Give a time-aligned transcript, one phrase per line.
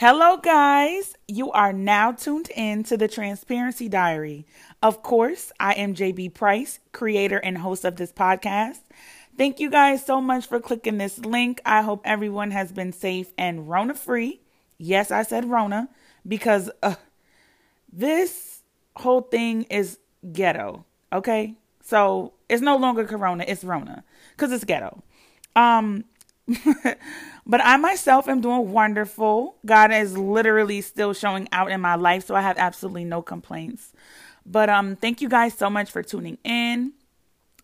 [0.00, 1.16] Hello, guys.
[1.26, 4.46] You are now tuned in to the Transparency Diary.
[4.80, 8.78] Of course, I am JB Price, creator and host of this podcast.
[9.36, 11.60] Thank you guys so much for clicking this link.
[11.64, 14.40] I hope everyone has been safe and Rona free.
[14.78, 15.88] Yes, I said Rona
[16.24, 16.94] because uh,
[17.92, 18.62] this
[18.94, 19.98] whole thing is
[20.32, 20.84] ghetto.
[21.12, 24.04] Okay, so it's no longer Corona; it's Rona
[24.36, 25.02] because it's ghetto.
[25.56, 26.04] Um,
[27.46, 29.56] but I myself am doing wonderful.
[29.66, 33.92] God is literally still showing out in my life, so I have absolutely no complaints.
[34.46, 36.92] But um thank you guys so much for tuning in.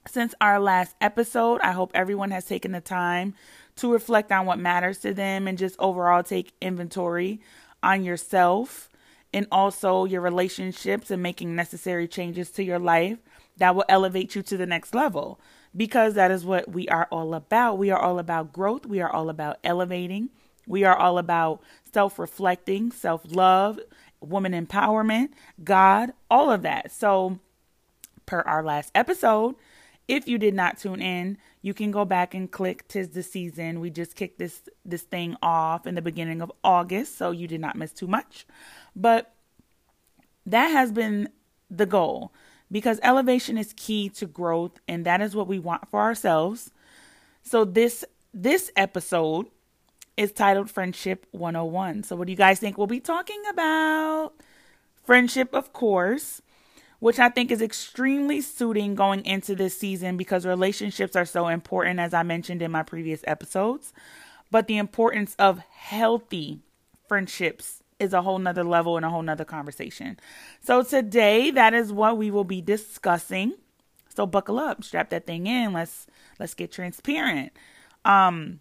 [0.06, 3.34] Since our last episode, I hope everyone has taken the time
[3.76, 7.40] to reflect on what matters to them and just overall take inventory
[7.82, 8.90] on yourself
[9.32, 13.18] and also your relationships and making necessary changes to your life
[13.56, 15.40] that will elevate you to the next level
[15.76, 17.78] because that is what we are all about.
[17.78, 20.30] We are all about growth, we are all about elevating,
[20.66, 23.78] we are all about self reflecting, self love,
[24.20, 25.30] woman empowerment,
[25.62, 26.90] God, all of that.
[26.92, 27.38] So,
[28.26, 29.56] per our last episode,
[30.08, 33.80] if you did not tune in, you can go back and click tis the season.
[33.80, 37.60] We just kicked this this thing off in the beginning of August, so you did
[37.60, 38.46] not miss too much.
[38.94, 39.32] But
[40.46, 41.30] that has been
[41.70, 42.32] the goal
[42.70, 46.70] because elevation is key to growth and that is what we want for ourselves.
[47.42, 49.46] So this this episode
[50.16, 52.04] is titled Friendship 101.
[52.04, 54.32] So what do you guys think we'll be talking about?
[55.04, 56.40] Friendship, of course,
[56.98, 62.00] which I think is extremely suiting going into this season because relationships are so important
[62.00, 63.92] as I mentioned in my previous episodes.
[64.50, 66.60] But the importance of healthy
[67.06, 70.18] friendships is a whole nother level and a whole nother conversation.
[70.60, 73.54] So today that is what we will be discussing.
[74.14, 75.72] So buckle up, strap that thing in.
[75.72, 76.06] Let's
[76.38, 77.52] let's get transparent.
[78.04, 78.60] Um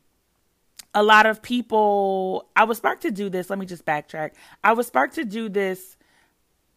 [0.94, 3.50] a lot of people I was sparked to do this.
[3.50, 4.32] Let me just backtrack.
[4.64, 5.98] I was sparked to do this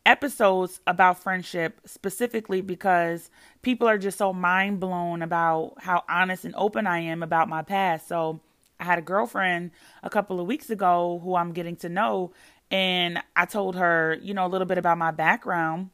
[0.07, 3.29] episodes about friendship specifically because
[3.63, 7.63] people are just so mind blown about how honest and open I am about my
[7.63, 8.07] past.
[8.07, 8.41] So
[8.79, 9.71] I had a girlfriend
[10.03, 12.33] a couple of weeks ago who I'm getting to know,
[12.71, 15.91] and I told her, you know, a little bit about my background.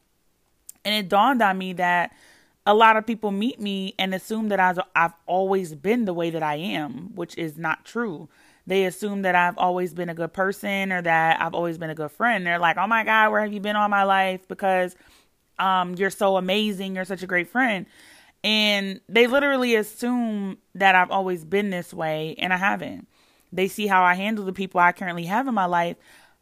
[0.84, 2.12] And it dawned on me that
[2.66, 6.42] a lot of people meet me and assume that I've, always been the way that
[6.42, 8.28] I am, which is not true.
[8.66, 11.94] They assume that I've always been a good person or that I've always been a
[11.94, 12.46] good friend.
[12.46, 14.46] They're like, oh my God, where have you been all my life?
[14.46, 14.94] Because
[15.58, 16.94] um, you're so amazing.
[16.94, 17.86] You're such a great friend.
[18.44, 23.06] And they literally assume that I've always been this way, and I haven't.
[23.52, 25.96] They see how I handle the people I currently have in my life,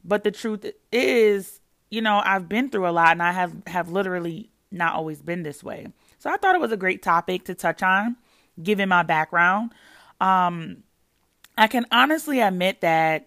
[0.04, 1.60] but the truth is,
[1.90, 5.42] you know, I've been through a lot, and I have have literally not always been
[5.42, 5.88] this way.
[6.18, 8.16] So I thought it was a great topic to touch on,
[8.62, 9.72] given my background.
[10.20, 10.84] Um,
[11.58, 13.26] I can honestly admit that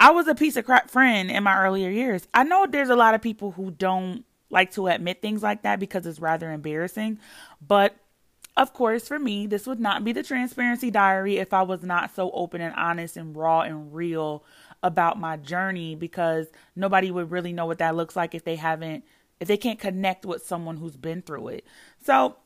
[0.00, 2.26] I was a piece of crap friend in my earlier years.
[2.32, 5.78] I know there's a lot of people who don't like to admit things like that
[5.78, 7.18] because it's rather embarrassing.
[7.60, 7.96] But
[8.56, 12.14] of course, for me, this would not be the transparency diary if I was not
[12.14, 14.44] so open and honest and raw and real
[14.82, 19.04] about my journey because nobody would really know what that looks like if they haven't
[19.40, 21.64] if they can't connect with someone who's been through it.
[22.02, 22.36] So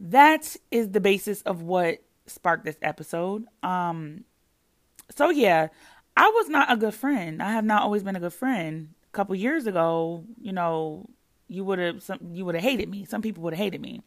[0.00, 3.46] that is the basis of what sparked this episode.
[3.62, 4.24] Um
[5.14, 5.68] so yeah,
[6.16, 7.42] I was not a good friend.
[7.42, 11.08] I have not always been a good friend A couple years ago, you know,
[11.48, 13.04] you would have you would have hated me.
[13.04, 14.02] Some people would have hated me.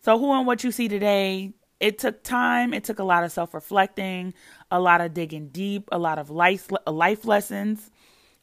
[0.00, 3.32] So who and what you see today, it took time, it took a lot of
[3.32, 4.34] self-reflecting,
[4.70, 7.90] a lot of digging deep, a lot of life life lessons.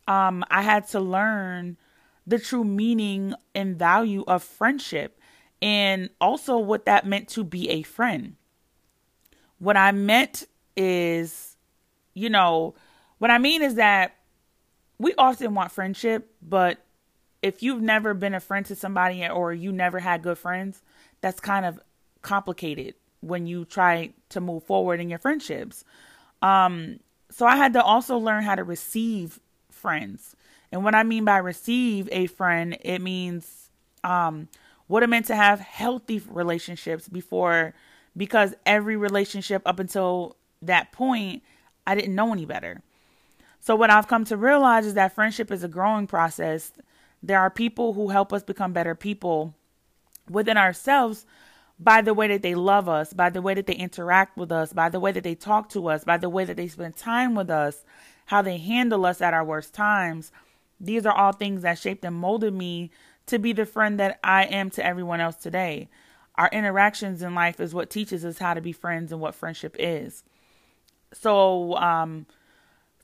[0.08, 1.78] Um I had to learn
[2.28, 5.20] the true meaning and value of friendship
[5.62, 8.36] and also what that meant to be a friend.
[9.60, 11.56] What I meant is,
[12.14, 12.76] you know,
[13.20, 14.16] what I mean is that
[14.98, 16.85] we often want friendship, but
[17.46, 20.82] if you've never been a friend to somebody or you never had good friends,
[21.22, 21.80] that's kind of
[22.24, 25.84] complicated when you try to move forward in your friendships.
[26.42, 29.40] Um, so I had to also learn how to receive
[29.70, 30.36] friends.
[30.72, 33.70] And what I mean by receive a friend, it means
[34.04, 34.48] um,
[34.88, 37.76] what it meant to have healthy relationships before,
[38.18, 41.44] because every relationship up until that point,
[41.86, 42.82] I didn't know any better.
[43.60, 46.72] So, what I've come to realize is that friendship is a growing process.
[47.26, 49.56] There are people who help us become better people
[50.30, 51.26] within ourselves
[51.80, 54.74] by the way that they love us, by the way that they interact with us,
[54.74, 57.34] by the way that they talk to us, by the way that they spend time
[57.34, 57.84] with us,
[58.28, 60.32] how they handle us at our worst times.
[60.80, 62.92] These are all things that shaped and molded me
[63.26, 65.90] to be the friend that I am to everyone else today.
[66.36, 69.76] Our interactions in life is what teaches us how to be friends and what friendship
[69.80, 70.24] is.
[71.12, 72.28] So, um,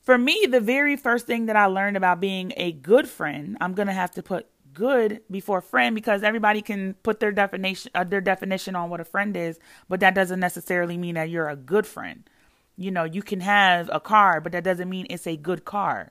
[0.02, 3.72] for me, the very first thing that I learned about being a good friend, I'm
[3.74, 8.04] going to have to put good before friend because everybody can put their definition uh,
[8.04, 9.58] their definition on what a friend is,
[9.88, 12.28] but that doesn't necessarily mean that you're a good friend.
[12.76, 16.10] You know, you can have a car, but that doesn't mean it's a good car.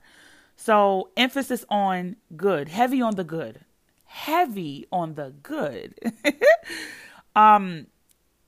[0.55, 3.61] So, emphasis on good, heavy on the good.
[4.05, 5.95] Heavy on the good.
[7.35, 7.87] um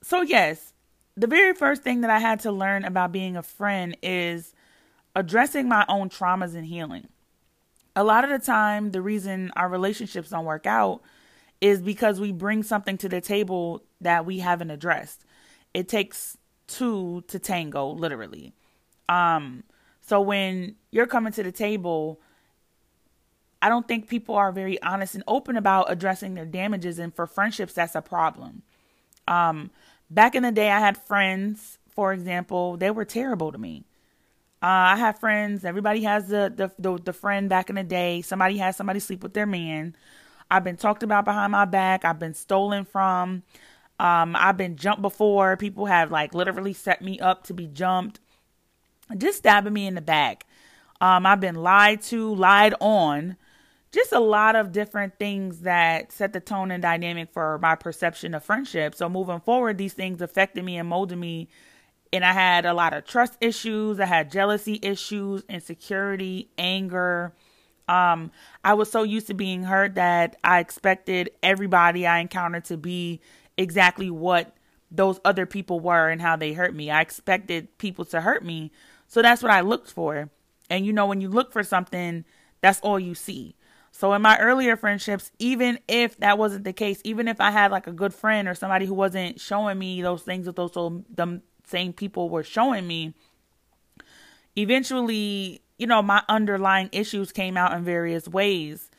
[0.01, 0.73] so yes,
[1.15, 4.53] the very first thing that I had to learn about being a friend is
[5.15, 7.07] addressing my own traumas and healing.
[7.95, 11.01] A lot of the time, the reason our relationships don't work out
[11.61, 15.23] is because we bring something to the table that we haven't addressed.
[15.73, 16.37] It takes
[16.67, 18.53] two to tango, literally.
[19.07, 19.63] Um,
[20.01, 22.19] so when you're coming to the table,
[23.61, 27.25] I don't think people are very honest and open about addressing their damages, and for
[27.27, 28.63] friendships, that's a problem.
[29.27, 29.71] Um,
[30.09, 33.85] back in the day, I had friends, for example, they were terrible to me.
[34.63, 35.65] Uh, I have friends.
[35.65, 38.21] Everybody has the, the, the the friend back in the day.
[38.21, 39.93] Somebody has somebody sleep with their man.
[40.49, 42.05] I've been talked about behind my back.
[42.05, 43.43] I've been stolen from.
[43.99, 45.57] Um, I've been jumped before.
[45.57, 48.21] People have like literally set me up to be jumped,
[49.17, 50.45] just stabbing me in the back.
[51.01, 53.35] Um, I've been lied to, lied on.
[53.91, 58.33] Just a lot of different things that set the tone and dynamic for my perception
[58.33, 58.95] of friendship.
[58.95, 61.49] So moving forward, these things affected me and molded me
[62.13, 63.99] and I had a lot of trust issues.
[63.99, 67.33] I had jealousy issues, insecurity, anger.
[67.87, 68.31] Um,
[68.63, 73.19] I was so used to being hurt that I expected everybody I encountered to be
[73.57, 74.55] exactly what
[74.91, 76.91] those other people were and how they hurt me.
[76.91, 78.71] I expected people to hurt me.
[79.07, 80.29] So that's what I looked for.
[80.69, 82.25] And you know, when you look for something,
[82.61, 83.55] that's all you see.
[83.91, 87.71] So in my earlier friendships, even if that wasn't the case, even if I had
[87.71, 91.41] like a good friend or somebody who wasn't showing me those things that those them
[91.65, 93.13] same people were showing me,
[94.55, 98.89] eventually, you know, my underlying issues came out in various ways.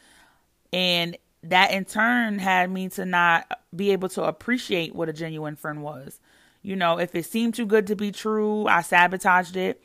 [0.72, 5.56] And that in turn had me to not be able to appreciate what a genuine
[5.56, 6.18] friend was.
[6.62, 9.82] You know, if it seemed too good to be true, I sabotaged it.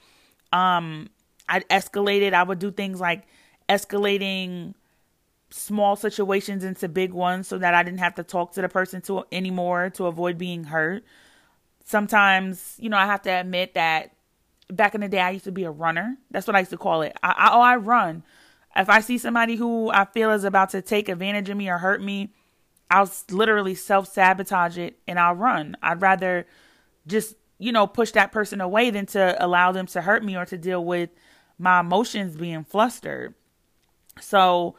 [0.54, 1.10] Um,
[1.48, 2.34] I escalated.
[2.34, 3.24] I would do things like
[3.68, 4.74] escalating
[5.52, 9.02] small situations into big ones so that I didn't have to talk to the person
[9.02, 11.04] to anymore to avoid being hurt
[11.90, 14.12] sometimes, you know, I have to admit that
[14.72, 16.18] back in the day, I used to be a runner.
[16.30, 17.18] That's what I used to call it.
[17.24, 18.24] I, I, oh, I run.
[18.76, 21.80] If I see somebody who I feel is about to take advantage of me or
[21.80, 22.32] hurt me,
[22.92, 25.78] I'll literally self sabotage it and I'll run.
[25.82, 26.46] I'd rather
[27.08, 30.46] just, you know, push that person away than to allow them to hurt me or
[30.46, 31.10] to deal with
[31.58, 33.34] my emotions being flustered.
[34.22, 34.76] So,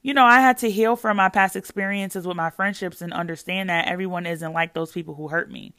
[0.00, 3.68] you know, I had to heal from my past experiences with my friendships and understand
[3.68, 5.74] that everyone isn't like those people who hurt me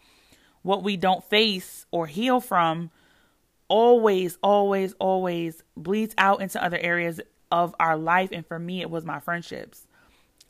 [0.65, 2.89] what we don't face or heal from
[3.67, 7.21] always, always, always bleeds out into other areas
[7.51, 8.29] of our life.
[8.31, 9.85] And for me, it was my friendships.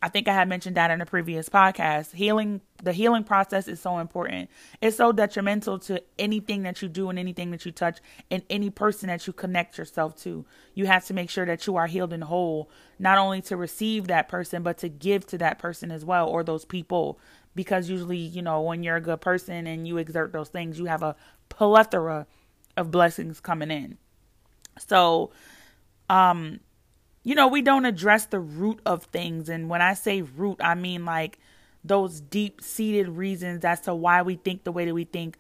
[0.02, 2.14] I think I had mentioned that in a previous podcast.
[2.14, 4.50] Healing, the healing process is so important.
[4.80, 8.00] It's so detrimental to anything that you do and anything that you touch
[8.32, 10.46] and any person that you connect yourself to.
[10.76, 12.70] You have to make sure that you are healed and whole,
[13.00, 16.42] not only to receive that person, but to give to that person as well or
[16.42, 17.20] those people
[17.56, 20.86] because usually, you know, when you're a good person and you exert those things, you
[20.86, 21.16] have a
[21.50, 22.28] plethora
[22.76, 23.98] of blessings coming in.
[24.78, 25.32] So,
[26.10, 26.60] um,
[27.24, 29.50] you know, we don't address the root of things.
[29.50, 31.40] And when I say root, I mean like
[31.84, 35.38] those deep seated reasons as to why we think the way that we think,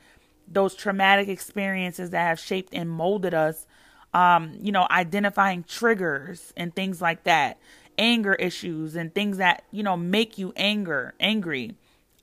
[0.47, 3.65] those traumatic experiences that have shaped and molded us,
[4.13, 7.57] um, you know, identifying triggers and things like that,
[7.97, 11.75] anger issues and things that, you know, make you anger, angry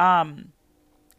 [0.03, 0.53] um,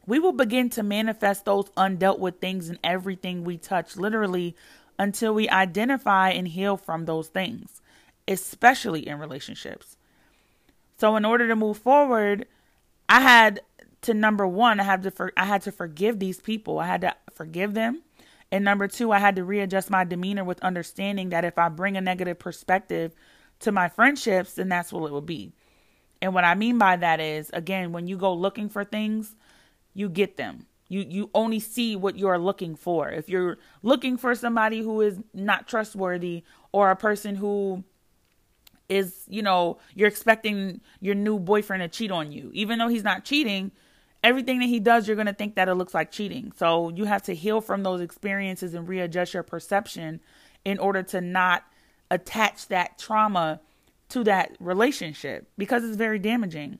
[0.05, 4.57] we will begin to manifest those undealt with things in everything we touch, literally,
[4.99, 7.81] until we identify and heal from those things,
[8.27, 9.95] especially in relationships.
[10.97, 12.45] So, in order to move forward,
[13.07, 13.61] I had
[14.01, 16.79] to number one, I had to for, I had to forgive these people.
[16.79, 18.01] I had to forgive them.
[18.51, 21.95] And number two, I had to readjust my demeanor with understanding that if I bring
[21.95, 23.15] a negative perspective
[23.61, 25.53] to my friendships, then that's what it will be.
[26.21, 29.35] And what I mean by that is, again, when you go looking for things,
[29.93, 30.65] you get them.
[30.89, 33.09] You you only see what you're looking for.
[33.09, 37.83] If you're looking for somebody who is not trustworthy or a person who
[38.89, 43.03] is, you know, you're expecting your new boyfriend to cheat on you, even though he's
[43.03, 43.71] not cheating,
[44.23, 46.51] everything that he does, you're going to think that it looks like cheating.
[46.55, 50.21] So you have to heal from those experiences and readjust your perception
[50.63, 51.63] in order to not
[52.11, 53.59] attach that trauma
[54.13, 56.79] to that relationship because it's very damaging.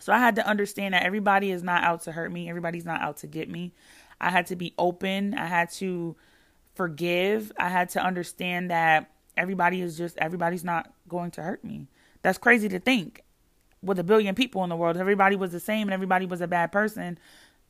[0.00, 3.00] So I had to understand that everybody is not out to hurt me, everybody's not
[3.00, 3.72] out to get me.
[4.20, 5.34] I had to be open.
[5.34, 6.16] I had to
[6.74, 7.52] forgive.
[7.58, 11.88] I had to understand that everybody is just everybody's not going to hurt me.
[12.22, 13.22] That's crazy to think.
[13.82, 16.48] With a billion people in the world, everybody was the same and everybody was a
[16.48, 17.18] bad person.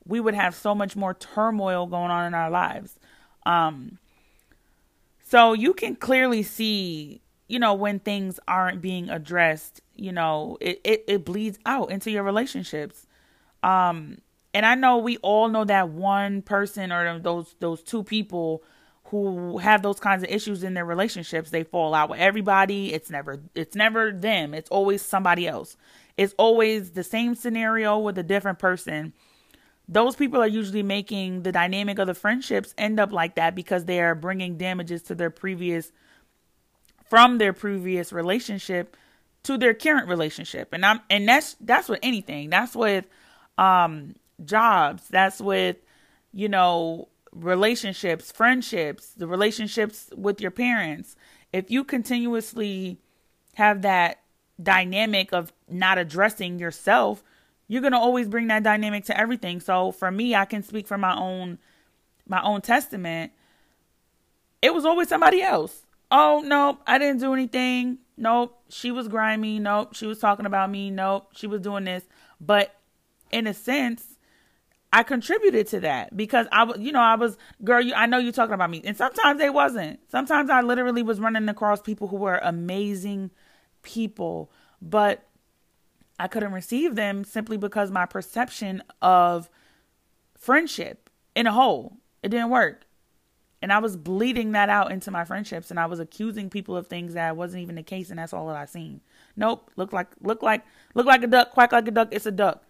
[0.07, 2.99] We would have so much more turmoil going on in our lives.
[3.45, 3.99] Um,
[5.25, 10.81] so you can clearly see, you know, when things aren't being addressed, you know, it,
[10.85, 13.07] it, it bleeds out into your relationships.
[13.63, 14.19] Um,
[14.53, 18.63] and I know we all know that one person or those those two people
[19.05, 22.93] who have those kinds of issues in their relationships, they fall out with everybody.
[22.93, 24.55] It's never it's never them.
[24.55, 25.77] It's always somebody else.
[26.17, 29.13] It's always the same scenario with a different person
[29.89, 33.85] those people are usually making the dynamic of the friendships end up like that because
[33.85, 35.93] they are bringing damages to their previous
[37.09, 38.97] from their previous relationship
[39.43, 43.05] to their current relationship and i'm and that's that's with anything that's with
[43.59, 45.77] um jobs that's with
[46.33, 51.17] you know relationships friendships the relationships with your parents
[51.53, 52.99] if you continuously
[53.55, 54.21] have that
[54.63, 57.23] dynamic of not addressing yourself
[57.69, 59.61] you're going to always bring that dynamic to everything.
[59.61, 61.59] So for me, I can speak from my own
[62.29, 63.33] my own testament.
[64.63, 65.86] It was always somebody else.
[66.11, 67.99] Oh, nope, I didn't do anything.
[68.17, 69.59] Nope, she was grimy.
[69.59, 70.91] Nope, she was talking about me.
[70.91, 72.05] Nope, she was doing this.
[72.41, 72.75] But
[73.31, 74.17] in a sense,
[74.93, 78.19] I contributed to that because I was, you know, I was, girl, you, I know
[78.19, 78.81] you're talking about me.
[78.85, 80.01] And sometimes they wasn't.
[80.11, 83.31] Sometimes I literally was running across people who were amazing
[83.83, 84.51] people.
[84.81, 85.27] But
[86.19, 89.51] I couldn't receive them simply because my perception of
[90.39, 92.86] friendship in a whole, it didn't work.
[93.63, 96.87] And I was bleeding that out into my friendships and I was accusing people of
[96.87, 99.01] things that wasn't even the case and that's all that I seen.
[99.35, 102.31] Nope, look like look like look like a duck, quack like a duck, it's a
[102.31, 102.63] duck.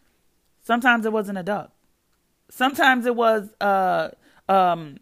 [0.62, 1.72] Sometimes it wasn't a duck.
[2.50, 4.10] Sometimes it was uh
[4.48, 4.98] um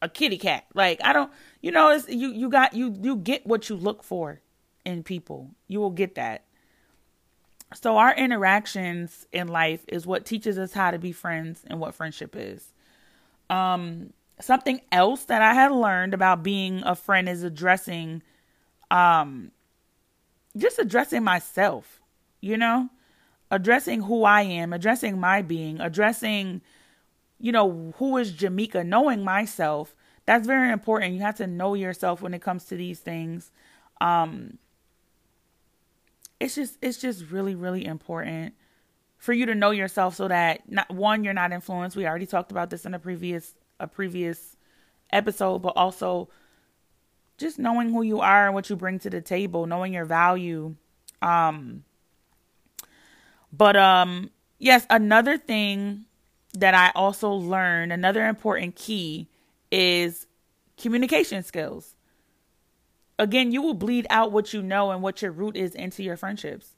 [0.00, 0.66] a kitty cat.
[0.72, 4.04] Like I don't you know it's you you got you you get what you look
[4.04, 4.40] for
[4.84, 5.50] in people.
[5.66, 6.44] You will get that.
[7.72, 11.94] So, our interactions in life is what teaches us how to be friends and what
[11.94, 12.72] friendship is.
[13.48, 18.22] Um, something else that I had learned about being a friend is addressing,
[18.90, 19.50] um,
[20.56, 22.00] just addressing myself,
[22.40, 22.88] you know,
[23.50, 26.60] addressing who I am, addressing my being, addressing,
[27.38, 29.94] you know, who is Jamaica, knowing myself.
[30.26, 31.14] That's very important.
[31.14, 33.50] You have to know yourself when it comes to these things.
[34.00, 34.58] Um,
[36.40, 38.54] it's just it's just really really important
[39.18, 42.50] for you to know yourself so that not one you're not influenced we already talked
[42.50, 44.56] about this in a previous a previous
[45.12, 46.28] episode but also
[47.38, 50.74] just knowing who you are and what you bring to the table knowing your value
[51.22, 51.82] um
[53.52, 56.04] but um yes another thing
[56.54, 59.28] that i also learned another important key
[59.72, 60.26] is
[60.76, 61.94] communication skills
[63.20, 66.16] again, you will bleed out what you know and what your root is into your
[66.16, 66.74] friendships.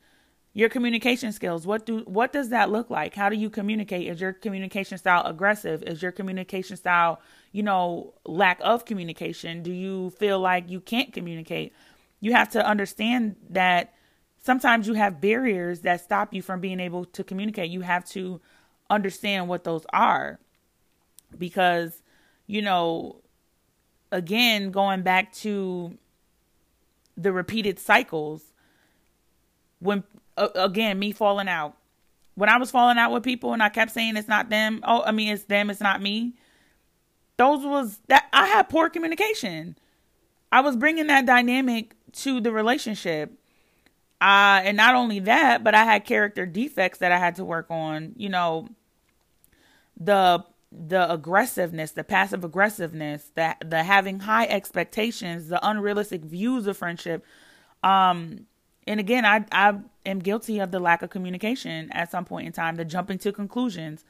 [0.54, 1.66] Your communication skills.
[1.66, 3.14] What do what does that look like?
[3.14, 4.06] How do you communicate?
[4.06, 5.82] Is your communication style aggressive?
[5.85, 9.62] Is your communication style, you know, lack of communication?
[9.62, 11.73] Do you feel like you can't communicate?
[12.21, 13.94] You have to understand that
[14.42, 17.71] sometimes you have barriers that stop you from being able to communicate.
[17.71, 18.40] You have to
[18.90, 20.38] understand what those are.
[21.38, 22.02] Because,
[22.47, 23.23] you know,
[24.11, 25.97] again, going back to
[27.16, 28.52] the repeated cycles
[29.78, 30.04] when
[30.44, 31.76] uh, again me falling out.
[32.34, 35.02] When i was falling out with people and i kept saying it's not them oh
[35.02, 36.34] i mean it's them it's not me.
[37.37, 39.76] Those was that i had poor communication.
[40.50, 43.38] I was bringing that dynamic to the relationship.
[44.20, 47.66] Uh and not only that but i had character defects that i had to work
[47.70, 48.68] on you know
[49.99, 50.44] the
[50.75, 57.25] the aggressiveness, the passive aggressiveness, that the having high expectations, the unrealistic views of friendship.
[57.82, 58.46] Um,
[58.86, 62.52] and again, I I am guilty of the lack of communication at some point in
[62.52, 64.04] time, the jumping to conclusions.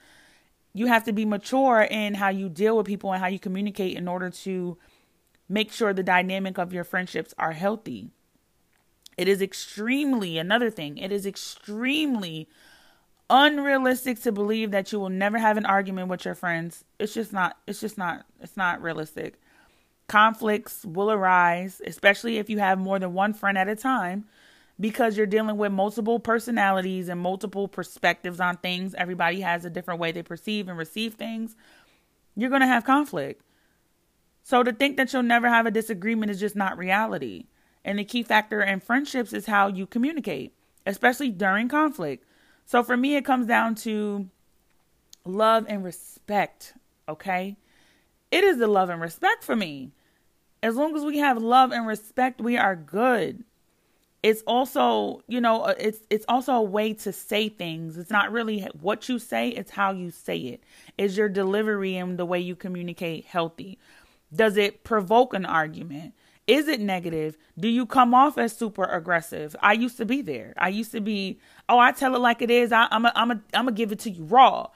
[0.75, 3.97] You have to be mature in how you deal with people and how you communicate
[3.97, 4.79] in order to
[5.49, 8.09] make sure the dynamic of your friendships are healthy.
[9.19, 10.97] It is extremely another thing.
[10.97, 12.49] It is extremely
[13.29, 16.85] unrealistic to believe that you will never have an argument with your friends.
[16.99, 19.39] It's just not it's just not it's not realistic.
[20.09, 24.25] Conflicts will arise, especially if you have more than one friend at a time
[24.81, 28.95] because you're dealing with multiple personalities and multiple perspectives on things.
[28.95, 31.57] Everybody has a different way they perceive and receive things.
[32.37, 33.43] You're going to have conflict.
[34.43, 37.47] So to think that you'll never have a disagreement is just not reality.
[37.85, 40.55] And the key factor in friendships is how you communicate,
[40.87, 42.25] especially during conflict.
[42.65, 44.29] So for me, it comes down to
[45.25, 46.75] love and respect,
[47.09, 47.57] okay?
[48.33, 49.93] it is the love and respect for me.
[50.63, 53.45] As long as we have love and respect, we are good.
[54.23, 57.99] It's also, you know, uh, it's it's also a way to say things.
[57.99, 60.63] It's not really what you say, it's how you say it.
[60.97, 63.79] Is your delivery and the way you communicate healthy?
[64.35, 66.15] Does it provoke an argument?
[66.47, 67.37] Is it negative?
[67.59, 69.55] Do you come off as super aggressive?
[69.61, 70.55] I used to be there.
[70.57, 71.39] I used to be,
[71.69, 72.73] oh, I tell it like it is.
[72.73, 74.69] I, I'm a, I'm a, I'm gonna give it to you raw.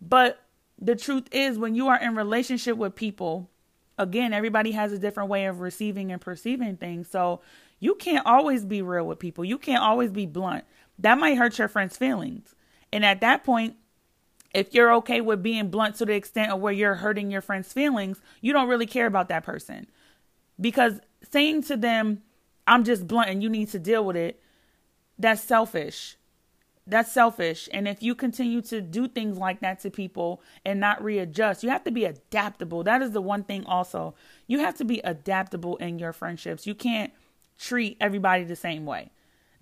[0.00, 0.40] But
[0.78, 3.48] the truth is, when you are in relationship with people,
[3.98, 7.08] again, everybody has a different way of receiving and perceiving things.
[7.08, 7.40] So
[7.84, 9.44] you can't always be real with people.
[9.44, 10.64] You can't always be blunt.
[10.98, 12.54] That might hurt your friend's feelings.
[12.90, 13.76] And at that point,
[14.54, 17.74] if you're okay with being blunt to the extent of where you're hurting your friend's
[17.74, 19.86] feelings, you don't really care about that person.
[20.58, 20.98] Because
[21.30, 22.22] saying to them,
[22.66, 24.40] I'm just blunt and you need to deal with it,
[25.18, 26.16] that's selfish.
[26.86, 27.68] That's selfish.
[27.70, 31.68] And if you continue to do things like that to people and not readjust, you
[31.68, 32.82] have to be adaptable.
[32.82, 34.14] That is the one thing also.
[34.46, 36.66] You have to be adaptable in your friendships.
[36.66, 37.12] You can't
[37.58, 39.10] treat everybody the same way.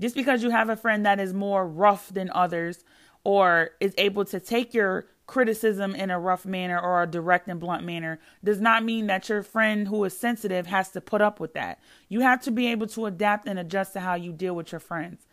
[0.00, 2.84] Just because you have a friend that is more rough than others
[3.24, 7.60] or is able to take your criticism in a rough manner or a direct and
[7.60, 11.40] blunt manner does not mean that your friend who is sensitive has to put up
[11.40, 11.78] with that.
[12.08, 14.80] You have to be able to adapt and adjust to how you deal with your
[14.80, 15.26] friends.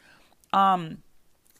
[0.53, 0.99] Um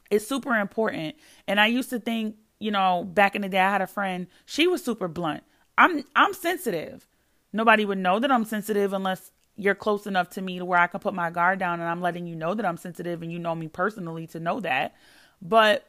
[0.10, 1.15] it's super important.
[1.48, 4.27] And I used to think, you know, back in the day I had a friend,
[4.46, 5.44] she was super blunt.
[5.77, 7.08] I'm I'm sensitive.
[7.51, 10.88] Nobody would know that I'm sensitive unless you're close enough to me to where I
[10.88, 13.39] can put my guard down and I'm letting you know that I'm sensitive and you
[13.39, 14.96] know me personally to know that.
[15.42, 15.86] But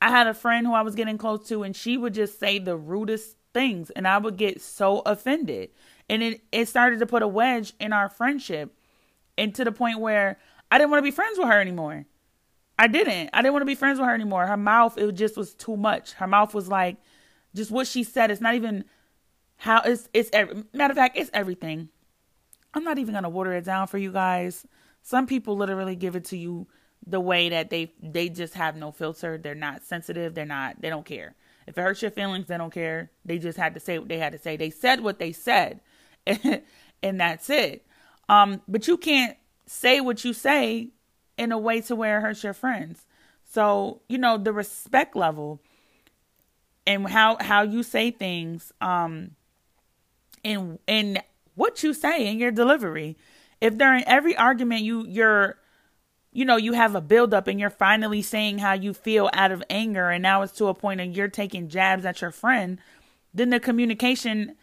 [0.00, 2.58] I had a friend who I was getting close to and she would just say
[2.58, 5.68] the rudest things and I would get so offended.
[6.08, 8.74] And it, it started to put a wedge in our friendship
[9.36, 10.38] and to the point where
[10.70, 12.06] I didn't want to be friends with her anymore.
[12.78, 13.28] I didn't.
[13.34, 14.46] I didn't want to be friends with her anymore.
[14.46, 16.14] Her mouth, it just was too much.
[16.14, 16.96] Her mouth was like
[17.54, 18.30] just what she said.
[18.30, 18.86] It's not even
[19.58, 21.90] how it's it's every, matter of fact, it's everything.
[22.74, 24.66] I'm not even gonna water it down for you guys.
[25.02, 26.66] Some people literally give it to you
[27.06, 29.38] the way that they they just have no filter.
[29.38, 30.34] They're not sensitive.
[30.34, 30.80] They're not.
[30.80, 31.34] They don't care.
[31.66, 33.10] If it hurts your feelings, they don't care.
[33.24, 34.56] They just had to say what they had to say.
[34.56, 35.80] They said what they said,
[36.26, 37.86] and that's it.
[38.28, 40.88] Um, but you can't say what you say
[41.38, 43.06] in a way to where it hurts your friends.
[43.44, 45.60] So you know the respect level
[46.86, 49.32] and how how you say things, um,
[50.44, 51.22] and and
[51.60, 53.18] what you say in your delivery.
[53.60, 55.58] If during every argument you you're
[56.32, 59.62] you know you have a buildup and you're finally saying how you feel out of
[59.68, 62.78] anger and now it's to a point and you're taking jabs at your friend,
[63.34, 64.56] then the communication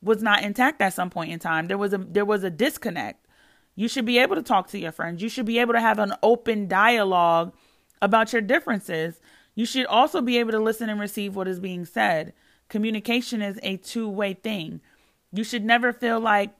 [0.00, 1.66] was not intact at some point in time.
[1.66, 3.26] There was a there was a disconnect.
[3.74, 5.20] You should be able to talk to your friends.
[5.20, 7.52] You should be able to have an open dialogue
[8.00, 9.20] about your differences.
[9.56, 12.32] You should also be able to listen and receive what is being said.
[12.68, 14.80] Communication is a two-way thing.
[15.34, 16.50] You should never feel like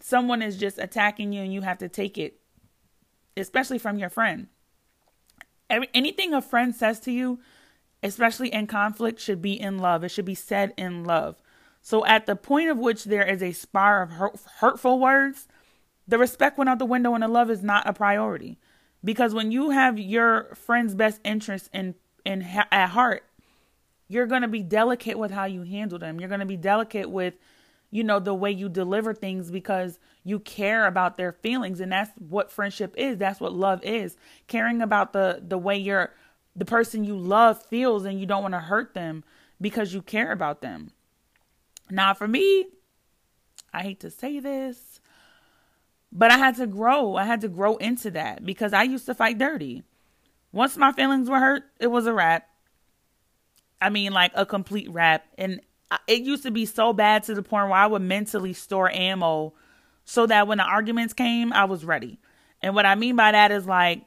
[0.00, 2.38] someone is just attacking you and you have to take it,
[3.36, 4.46] especially from your friend.
[5.68, 7.40] Every, anything a friend says to you,
[8.00, 10.04] especially in conflict, should be in love.
[10.04, 11.42] It should be said in love.
[11.80, 15.48] So, at the point of which there is a spar of hurt, hurtful words,
[16.06, 18.58] the respect went out the window and the love is not a priority.
[19.02, 23.24] Because when you have your friend's best interest in, in at heart,
[24.06, 26.20] you're going to be delicate with how you handle them.
[26.20, 27.34] You're going to be delicate with
[27.92, 32.10] you know, the way you deliver things because you care about their feelings and that's
[32.18, 33.18] what friendship is.
[33.18, 34.16] That's what love is.
[34.48, 36.12] Caring about the the way you're
[36.56, 39.22] the person you love feels and you don't want to hurt them
[39.60, 40.90] because you care about them.
[41.90, 42.66] Now, for me,
[43.74, 44.98] I hate to say this,
[46.10, 47.16] but I had to grow.
[47.16, 49.82] I had to grow into that because I used to fight dirty.
[50.50, 52.48] Once my feelings were hurt, it was a wrap.
[53.82, 55.26] I mean, like a complete wrap.
[55.36, 55.60] And
[56.06, 59.54] it used to be so bad to the point where I would mentally store ammo
[60.04, 62.18] so that when the arguments came, I was ready.
[62.60, 64.04] And what I mean by that is like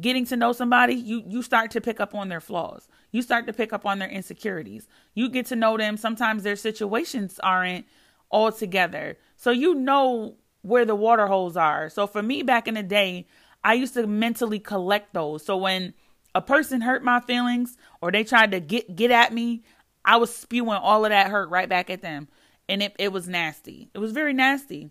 [0.00, 2.88] getting to know somebody, you you start to pick up on their flaws.
[3.10, 4.86] You start to pick up on their insecurities.
[5.14, 5.96] You get to know them.
[5.96, 7.86] Sometimes their situations aren't
[8.30, 9.16] all together.
[9.36, 11.88] So you know where the water holes are.
[11.88, 13.26] So for me back in the day,
[13.64, 15.44] I used to mentally collect those.
[15.44, 15.94] So when
[16.34, 19.62] a person hurt my feelings or they tried to get get at me,
[20.08, 22.28] I was spewing all of that hurt right back at them.
[22.66, 23.90] And it, it was nasty.
[23.92, 24.90] It was very nasty.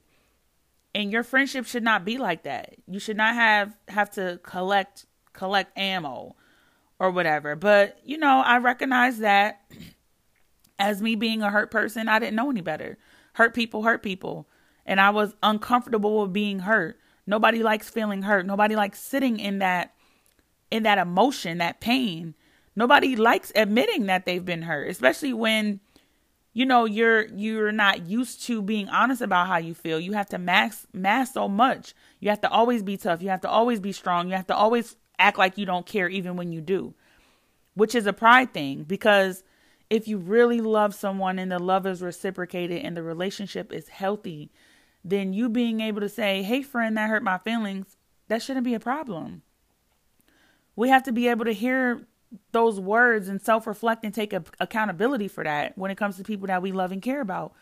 [0.94, 2.76] And your friendship should not be like that.
[2.88, 6.36] You should not have have to collect collect ammo
[7.00, 7.56] or whatever.
[7.56, 9.62] But, you know, I recognize that
[10.80, 12.98] as me being a hurt person, I didn't know any better.
[13.34, 14.48] Hurt people hurt people.
[14.86, 17.00] And I was uncomfortable with being hurt.
[17.26, 18.46] Nobody likes feeling hurt.
[18.46, 19.94] Nobody likes sitting in that
[20.70, 22.36] in that emotion, that pain.
[22.78, 25.82] Nobody likes admitting that they've been hurt, especially when
[26.54, 30.00] you know you're you're not used to being honest about how you feel.
[30.00, 31.94] You have to mask mask so much.
[32.22, 33.22] You have to always be tough.
[33.22, 34.30] You have to always be strong.
[34.30, 36.94] You have to always act like you don't care even when you do
[37.78, 39.44] which is a pride thing because
[39.88, 44.50] if you really love someone and the love is reciprocated and the relationship is healthy
[45.04, 47.96] then you being able to say hey friend that hurt my feelings
[48.30, 49.42] that shouldn't be a problem.
[50.76, 52.08] We have to be able to hear
[52.52, 56.24] those words and self reflect and take a, accountability for that when it comes to
[56.24, 57.54] people that we love and care about.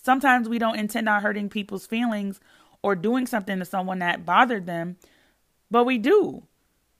[0.00, 2.40] Sometimes we don't intend on hurting people's feelings
[2.82, 4.96] or doing something to someone that bothered them,
[5.70, 6.44] but we do.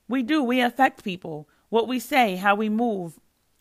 [0.09, 0.43] We do.
[0.43, 1.49] We affect people.
[1.69, 3.19] What we say, how we move,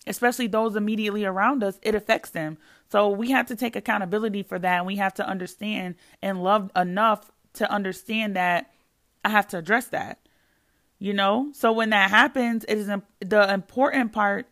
[0.08, 2.58] especially those immediately around us, it affects them.
[2.90, 4.78] So we have to take accountability for that.
[4.78, 8.72] And we have to understand and love enough to understand that
[9.24, 10.20] I have to address that
[11.00, 11.50] you know?
[11.54, 12.88] So when that happens it is
[13.20, 14.48] the important part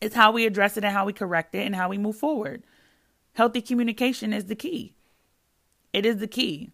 [0.00, 2.62] is how we address it and how we correct it and how we move forward.
[3.34, 4.94] Healthy communication is the key.
[5.92, 6.70] It is the key.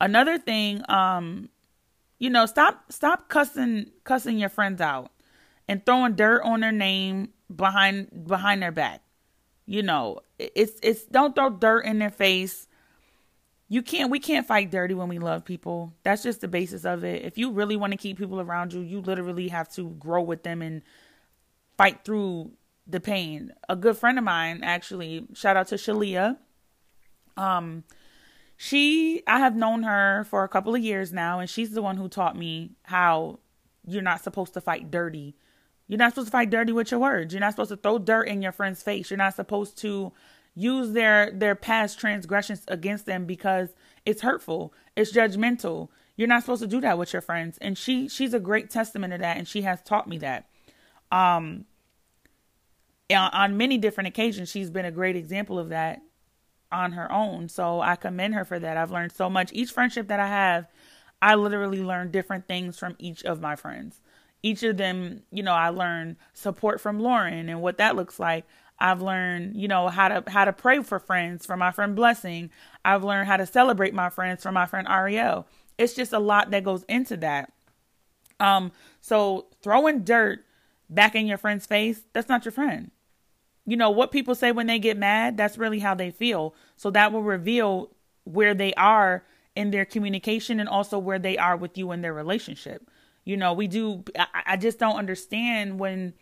[0.00, 1.48] Another thing um
[2.18, 5.10] you know stop stop cussing cussing your friends out
[5.66, 9.02] and throwing dirt on their name behind behind their back.
[9.66, 12.67] You know it's it's don't throw dirt in their face
[13.68, 15.92] you can't we can't fight dirty when we love people.
[16.02, 17.24] That's just the basis of it.
[17.24, 20.42] If you really want to keep people around you you literally have to grow with
[20.42, 20.82] them and
[21.76, 22.52] fight through
[22.86, 23.52] the pain.
[23.68, 26.38] A good friend of mine actually shout out to shalia.
[27.36, 27.84] Um
[28.56, 31.96] she i have known her for a couple of years now and she's the one
[31.96, 33.38] who taught me how
[33.86, 35.36] you're not supposed to fight dirty.
[35.86, 37.32] You're not supposed to fight dirty with your words.
[37.32, 39.10] You're not supposed to throw dirt in your friend's face.
[39.10, 40.12] You're not supposed to
[40.58, 43.68] use their their past transgressions against them because
[44.04, 44.74] it's hurtful.
[44.96, 45.88] It's judgmental.
[46.16, 47.58] You're not supposed to do that with your friends.
[47.60, 50.48] And she she's a great testament of that and she has taught me that.
[51.12, 51.66] Um
[53.10, 56.02] on many different occasions she's been a great example of that
[56.72, 57.48] on her own.
[57.48, 58.76] So i commend her for that.
[58.76, 59.50] I've learned so much.
[59.52, 60.66] Each friendship that i have
[61.22, 64.00] i literally learn different things from each of my friends.
[64.42, 68.44] Each of them you know i learn support from lauren and what that looks like
[68.80, 72.50] I've learned, you know, how to how to pray for friends from my friend Blessing.
[72.84, 75.46] I've learned how to celebrate my friends from my friend Ariel.
[75.76, 77.52] It's just a lot that goes into that.
[78.40, 80.44] Um, so throwing dirt
[80.88, 82.90] back in your friend's face, that's not your friend.
[83.66, 86.54] You know, what people say when they get mad, that's really how they feel.
[86.76, 87.90] So that will reveal
[88.24, 92.14] where they are in their communication and also where they are with you in their
[92.14, 92.88] relationship.
[93.24, 96.14] You know, we do I, I just don't understand when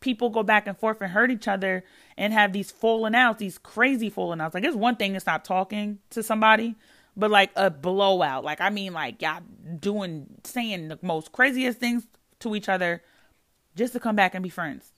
[0.00, 1.84] people go back and forth and hurt each other
[2.16, 4.54] and have these falling outs, these crazy falling outs.
[4.54, 6.76] Like it's one thing to stop talking to somebody,
[7.16, 8.44] but like a blowout.
[8.44, 9.42] Like I mean like y'all
[9.78, 12.06] doing saying the most craziest things
[12.40, 13.02] to each other
[13.74, 14.92] just to come back and be friends.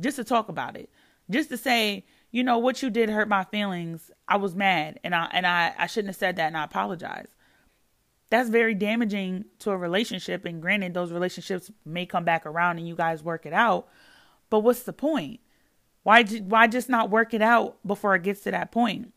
[0.00, 0.90] Just to talk about it.
[1.30, 4.10] Just to say, you know, what you did hurt my feelings.
[4.26, 7.28] I was mad and I and I, I shouldn't have said that and I apologize.
[8.30, 12.88] That's very damaging to a relationship and granted those relationships may come back around and
[12.88, 13.88] you guys work it out
[14.50, 15.40] but what's the point?
[16.02, 19.12] Why why just not work it out before it gets to that point?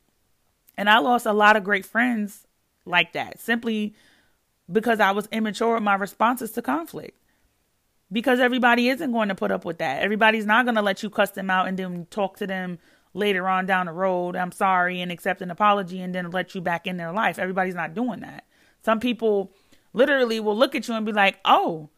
[0.77, 2.47] And I lost a lot of great friends
[2.85, 3.93] like that simply
[4.71, 7.19] because I was immature in my responses to conflict.
[8.09, 10.01] Because everybody isn't going to put up with that.
[10.01, 12.79] Everybody's not going to let you cuss them out and then talk to them
[13.13, 14.37] later on down the road.
[14.37, 17.37] I'm sorry and accept an apology and then let you back in their life.
[17.37, 18.45] Everybody's not doing that.
[18.81, 19.51] Some people
[19.91, 21.89] literally will look at you and be like, "Oh,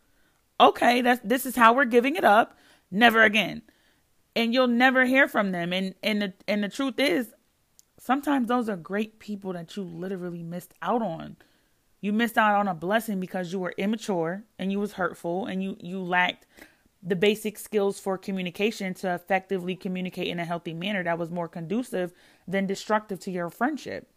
[0.59, 2.57] okay, that's this is how we're giving it up
[2.91, 3.62] never again.
[4.36, 5.73] And you'll never hear from them.
[5.73, 7.34] And and the, and the truth is
[7.99, 11.38] sometimes those are great people that you literally missed out on.
[12.02, 15.62] You missed out on a blessing because you were immature and you was hurtful and
[15.62, 16.45] you you lacked
[17.02, 21.47] the basic skills for communication to effectively communicate in a healthy manner that was more
[21.47, 22.12] conducive
[22.47, 24.10] than destructive to your friendship.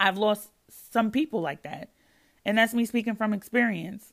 [0.00, 1.90] I've lost some people like that.
[2.44, 4.12] And that's me speaking from experience.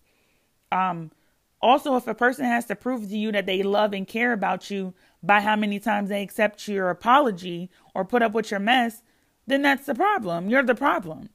[0.71, 1.11] Um
[1.61, 4.71] also, if a person has to prove to you that they love and care about
[4.71, 9.01] you by how many times they accept your apology or put up with your mess,
[9.45, 10.49] then that's the problem.
[10.49, 11.29] You're the problem.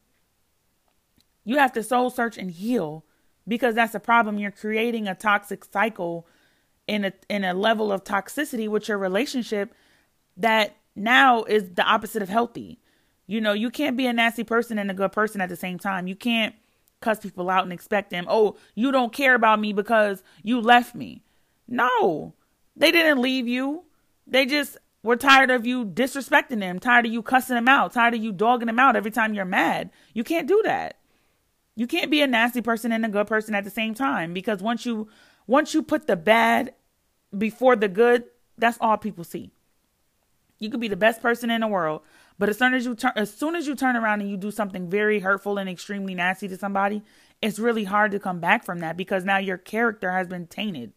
[1.44, 3.04] You have to soul search and heal
[3.46, 4.38] because that's a problem.
[4.38, 6.26] You're creating a toxic cycle
[6.87, 9.74] in a in a level of toxicity with your relationship
[10.37, 12.80] that now is the opposite of healthy.
[13.26, 15.78] You know, you can't be a nasty person and a good person at the same
[15.78, 16.06] time.
[16.06, 16.54] You can't
[17.04, 20.94] cuss people out and expect them, oh, you don't care about me because you left
[20.94, 21.22] me.
[21.68, 22.34] No,
[22.74, 23.84] they didn't leave you.
[24.26, 28.14] They just were tired of you disrespecting them, tired of you cussing them out, tired
[28.14, 29.90] of you dogging them out every time you're mad.
[30.14, 30.98] You can't do that.
[31.76, 34.62] You can't be a nasty person and a good person at the same time because
[34.62, 35.08] once you
[35.46, 36.72] once you put the bad
[37.36, 38.24] before the good,
[38.56, 39.50] that's all people see.
[40.58, 42.02] You could be the best person in the world,
[42.38, 44.51] but as soon as you turn as soon as you turn around and you do
[44.51, 47.03] something very hurtful and extremely nasty to somebody,
[47.40, 50.92] it's really hard to come back from that because now your character has been tainted.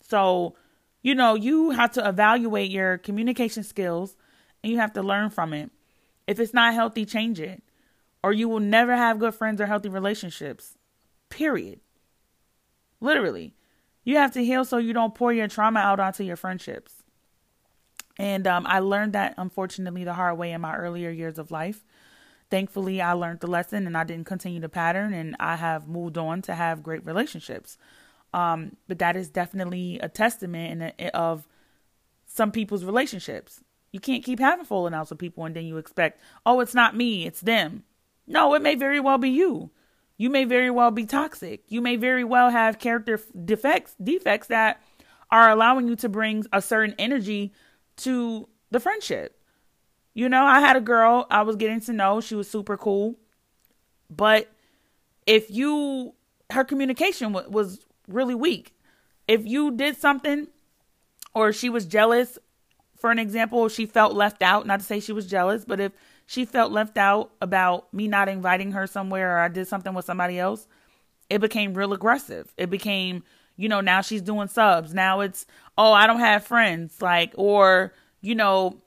[0.00, 0.54] So,
[1.02, 4.16] you know, you have to evaluate your communication skills
[4.62, 5.70] and you have to learn from it.
[6.26, 7.62] If it's not healthy, change it.
[8.22, 10.76] Or you will never have good friends or healthy relationships.
[11.30, 11.80] Period.
[13.00, 13.54] Literally.
[14.04, 16.99] You have to heal so you don't pour your trauma out onto your friendships.
[18.20, 21.86] And um, I learned that, unfortunately, the hard way in my earlier years of life.
[22.50, 26.18] Thankfully, I learned the lesson and I didn't continue the pattern, and I have moved
[26.18, 27.78] on to have great relationships.
[28.34, 31.48] Um, but that is definitely a testament a, of
[32.26, 33.62] some people's relationships.
[33.90, 36.94] You can't keep having falling outs with people and then you expect, oh, it's not
[36.94, 37.84] me, it's them.
[38.26, 39.70] No, it may very well be you.
[40.18, 41.64] You may very well be toxic.
[41.68, 44.80] You may very well have character defects, defects that
[45.30, 47.52] are allowing you to bring a certain energy
[48.00, 49.36] to the friendship.
[50.14, 53.16] You know, I had a girl I was getting to know, she was super cool.
[54.08, 54.50] But
[55.26, 56.14] if you
[56.50, 58.74] her communication w- was really weak.
[59.28, 60.48] If you did something
[61.34, 62.38] or she was jealous,
[62.96, 65.92] for an example, she felt left out, not to say she was jealous, but if
[66.26, 70.04] she felt left out about me not inviting her somewhere or I did something with
[70.04, 70.66] somebody else,
[71.28, 72.52] it became real aggressive.
[72.56, 73.22] It became,
[73.60, 74.94] you know, now she's doing subs.
[74.94, 75.46] Now it's,
[75.76, 77.00] oh, I don't have friends.
[77.00, 78.80] Like, or, you know,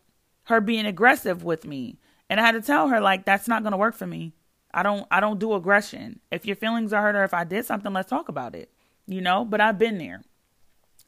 [0.46, 2.00] her being aggressive with me.
[2.30, 4.34] And I had to tell her, like, that's not going to work for me.
[4.74, 6.20] I don't, I don't do aggression.
[6.32, 8.72] If your feelings are hurt or if I did something, let's talk about it
[9.08, 10.22] you know, but I've been there.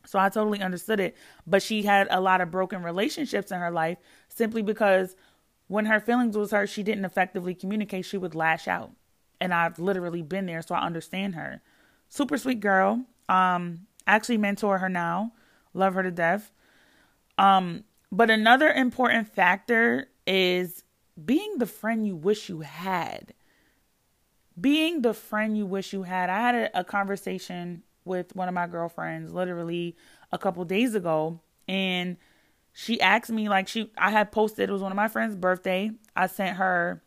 [0.06, 1.16] So I totally understood it.
[1.48, 3.98] But she had a lot of broken relationships in her life
[4.28, 5.16] simply because
[5.68, 8.06] when her feelings was hurt, she didn't effectively communicate.
[8.06, 8.92] She would lash out.
[9.42, 11.62] And I've literally been there, so I understand her.
[12.08, 13.06] Super sweet girl.
[13.30, 15.34] Um, actually mentor her now.
[15.74, 16.52] Love her to death.
[17.38, 20.84] Um, but another important factor is
[21.24, 23.34] being the friend you wish you had
[24.60, 26.30] being the friend you wish you had.
[26.30, 29.96] I had a, a conversation with one of my girlfriends literally
[30.32, 32.18] a couple days ago and
[32.72, 35.92] she asked me like she I had posted it was one of my friend's birthday.
[36.16, 37.02] I sent her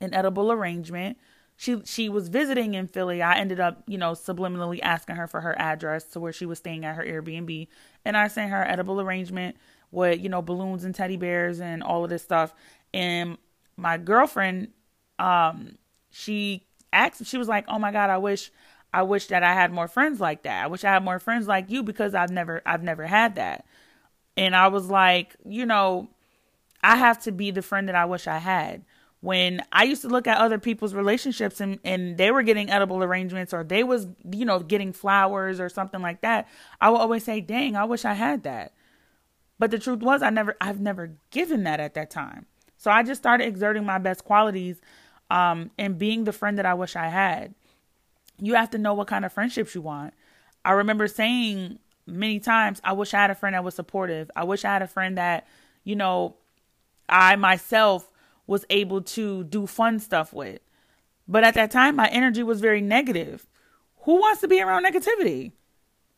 [0.00, 1.18] an edible arrangement.
[1.56, 3.22] She she was visiting in Philly.
[3.22, 6.58] I ended up, you know, subliminally asking her for her address to where she was
[6.58, 7.68] staying at her Airbnb
[8.04, 9.56] and I sent her edible arrangement
[9.92, 12.54] with, you know, balloons and teddy bears and all of this stuff.
[12.92, 13.38] And
[13.76, 14.68] my girlfriend
[15.18, 15.76] um
[16.10, 18.50] she asked she was like oh my god i wish
[18.92, 21.46] i wish that i had more friends like that i wish i had more friends
[21.46, 23.64] like you because i've never i've never had that
[24.36, 26.08] and i was like you know
[26.82, 28.84] i have to be the friend that i wish i had
[29.24, 33.02] when i used to look at other people's relationships and, and they were getting edible
[33.02, 36.48] arrangements or they was you know getting flowers or something like that
[36.80, 38.72] i would always say dang i wish i had that
[39.58, 43.02] but the truth was i never i've never given that at that time so i
[43.02, 44.80] just started exerting my best qualities
[45.30, 47.54] um, and being the friend that I wish I had.
[48.38, 50.14] You have to know what kind of friendships you want.
[50.64, 54.30] I remember saying many times, I wish I had a friend that was supportive.
[54.36, 55.46] I wish I had a friend that,
[55.84, 56.36] you know,
[57.08, 58.10] I myself
[58.46, 60.60] was able to do fun stuff with.
[61.26, 63.46] But at that time, my energy was very negative.
[64.02, 65.52] Who wants to be around negativity?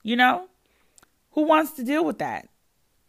[0.02, 0.48] You know?
[1.32, 2.48] Who wants to deal with that?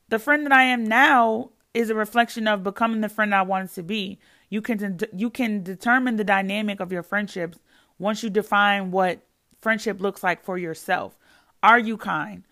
[0.10, 3.72] The friend that I am now is a reflection of becoming the friend I wanted
[3.76, 4.20] to be.
[4.50, 7.60] You can you can determine the dynamic of your friendships
[8.00, 9.20] once you define what
[9.60, 11.18] friendship looks like for yourself.
[11.62, 12.44] Are you kind?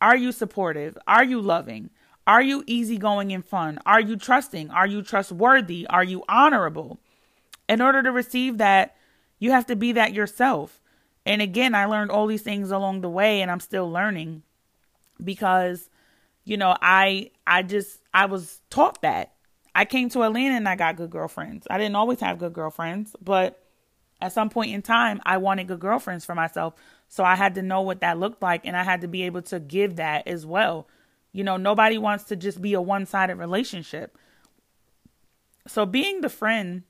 [0.00, 0.96] Are you supportive?
[1.06, 1.90] Are you loving?
[2.26, 3.78] Are you easygoing and fun?
[3.84, 4.70] Are you trusting?
[4.70, 5.86] Are you trustworthy?
[5.88, 6.98] Are you honorable?
[7.68, 8.96] In order to receive that,
[9.38, 10.80] you have to be that yourself.
[11.26, 14.42] And again, I learned all these things along the way and I'm still learning
[15.22, 15.88] because
[16.44, 19.32] you know, I I just I was taught that
[19.74, 21.66] I came to Atlanta and I got good girlfriends.
[21.70, 23.62] I didn't always have good girlfriends, but
[24.20, 26.74] at some point in time, I wanted good girlfriends for myself.
[27.08, 29.42] So I had to know what that looked like and I had to be able
[29.42, 30.88] to give that as well.
[31.32, 34.16] You know, nobody wants to just be a one sided relationship.
[35.66, 36.82] So being the friend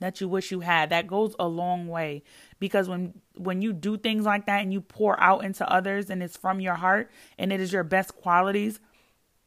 [0.00, 2.22] that you wish you had, that goes a long way
[2.58, 6.22] because when when you do things like that and you pour out into others and
[6.22, 8.80] it's from your heart and it is your best qualities,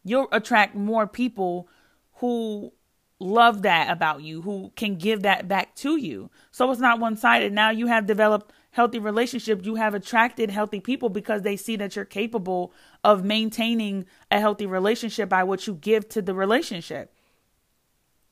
[0.03, 1.67] you'll attract more people
[2.15, 2.71] who
[3.19, 6.29] love that about you, who can give that back to you.
[6.51, 7.51] So it's not one sided.
[7.51, 11.95] Now you have developed healthy relationship, You have attracted healthy people because they see that
[11.95, 17.13] you're capable of maintaining a healthy relationship by what you give to the relationship.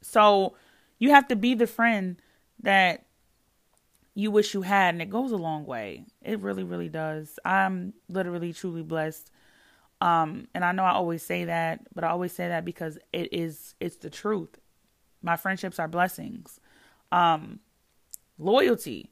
[0.02, 0.56] So
[1.00, 2.21] you have to be the friend
[2.62, 3.06] that
[4.15, 6.06] you wish you had, and it goes a long way.
[6.23, 7.39] It really, really does.
[7.45, 9.30] I'm literally, truly blessed
[10.02, 13.30] Um, and I know I always say that, but I always say that because it
[13.34, 14.60] is it's the truth.
[15.23, 16.60] My friendships are blessings.
[17.12, 17.60] Um,
[18.38, 19.12] loyalty.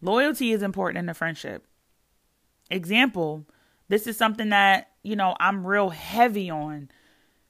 [0.00, 1.66] Loyalty is important in a friendship.
[2.70, 3.46] Example,
[3.88, 6.90] this is something that, you know, I'm real heavy on.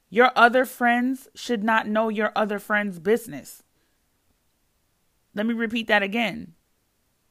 [0.09, 3.61] Your other friends should not know your other friend's business.
[5.35, 6.53] Let me repeat that again.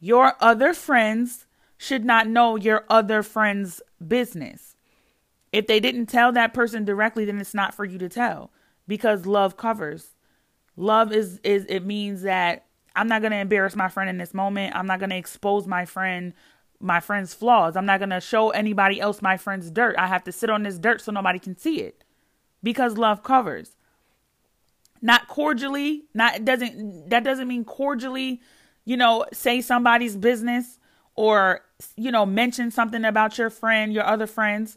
[0.01, 4.77] Your other friends should not know your other friend's business.
[5.53, 8.53] If they didn't tell that person directly, then it's not for you to tell
[8.87, 10.15] because love covers.
[10.77, 12.68] Love is is it means that
[12.99, 14.75] I'm not going to embarrass my friend in this moment.
[14.75, 16.35] I'm not going to expose my friend
[16.81, 17.77] my friend's flaws.
[17.77, 19.97] I'm not going to show anybody else my friend's dirt.
[19.99, 22.05] I have to sit on this dirt so nobody can see it.
[22.63, 23.77] Because love covers.
[25.01, 28.41] Not cordially, not doesn't that doesn't mean cordially,
[28.85, 30.81] you know, say somebody's business
[31.15, 31.61] or
[31.95, 34.77] you know, mention something about your friend, your other friends,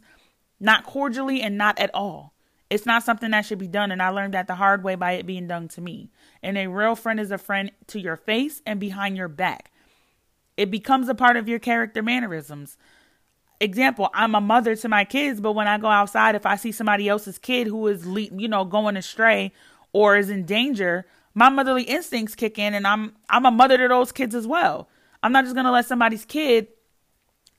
[0.59, 2.30] not cordially and not at all.
[2.71, 3.91] It's not something that should be done.
[3.91, 6.09] And I learned that the hard way by it being done to me.
[6.41, 9.71] And a real friend is a friend to your face and behind your back.
[10.55, 12.77] It becomes a part of your character mannerisms.
[13.59, 16.71] Example, I'm a mother to my kids, but when I go outside, if I see
[16.71, 19.51] somebody else's kid who is, you know, going astray
[19.91, 23.87] or is in danger, my motherly instincts kick in and I'm I'm a mother to
[23.89, 24.87] those kids as well.
[25.21, 26.69] I'm not just going to let somebody's kid,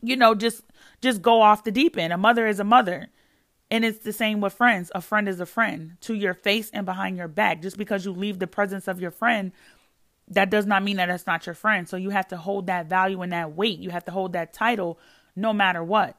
[0.01, 0.63] you know, just
[1.03, 2.15] just go off the deep end.
[2.15, 3.11] A mother is a mother.
[3.73, 4.93] And it's the same with friends.
[4.95, 7.63] A friend is a friend to your face and behind your back.
[7.63, 9.51] Just because you leave the presence of your friend,
[10.29, 11.89] that does not mean that that's not your friend.
[11.89, 13.79] So you have to hold that value and that weight.
[13.79, 14.99] You have to hold that title
[15.35, 16.19] no matter what.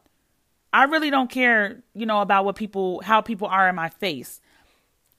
[0.73, 4.41] I really don't care, you know, about what people, how people are in my face.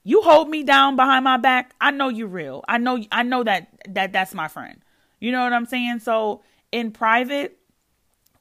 [0.03, 1.73] You hold me down behind my back.
[1.79, 2.65] I know you're real.
[2.67, 4.81] I know, I know that that that's my friend.
[5.21, 5.99] You know what I'm saying?
[5.99, 6.43] So
[6.73, 7.57] in private,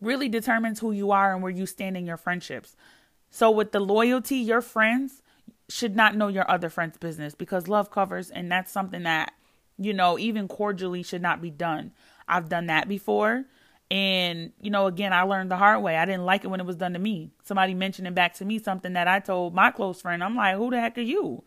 [0.01, 2.75] really determines who you are and where you stand in your friendships.
[3.35, 5.21] So with the loyalty, your friends
[5.69, 9.33] should not know your other friend's business because love covers and that's something that,
[9.77, 11.91] you know, even cordially should not be done.
[12.29, 13.45] I've done that before.
[13.91, 15.97] And, you know, again, I learned the hard way.
[15.97, 17.33] I didn't like it when it was done to me.
[17.43, 20.23] Somebody mentioning back to me something that I told my close friend.
[20.23, 21.43] I'm like, who the heck are you?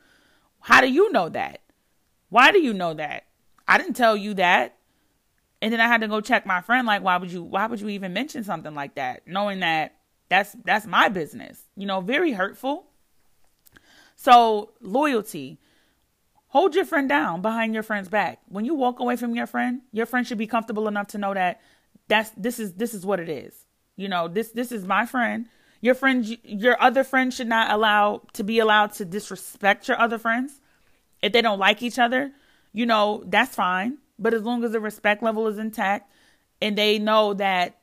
[0.60, 1.62] How do you know that?
[2.28, 3.28] Why do you know that?
[3.66, 4.76] I didn't tell you that.
[5.62, 7.80] And then I had to go check my friend, like, why would you why would
[7.80, 9.26] you even mention something like that?
[9.26, 9.97] Knowing that
[10.30, 11.64] that's that's my business.
[11.76, 12.88] You know, very hurtful.
[14.16, 15.60] So, loyalty.
[16.50, 18.40] Hold your friend down behind your friend's back.
[18.48, 21.34] When you walk away from your friend, your friend should be comfortable enough to know
[21.34, 21.62] that
[22.08, 23.54] that's this is this is what it is.
[23.96, 25.48] You know, this this is my friend.
[25.82, 30.18] Your friend your other friend should not allow to be allowed to disrespect your other
[30.18, 30.62] friends.
[31.22, 32.32] If they don't like each other,
[32.74, 33.98] you know, that's fine.
[34.20, 36.12] But as long as the respect level is intact
[36.62, 37.80] and they know that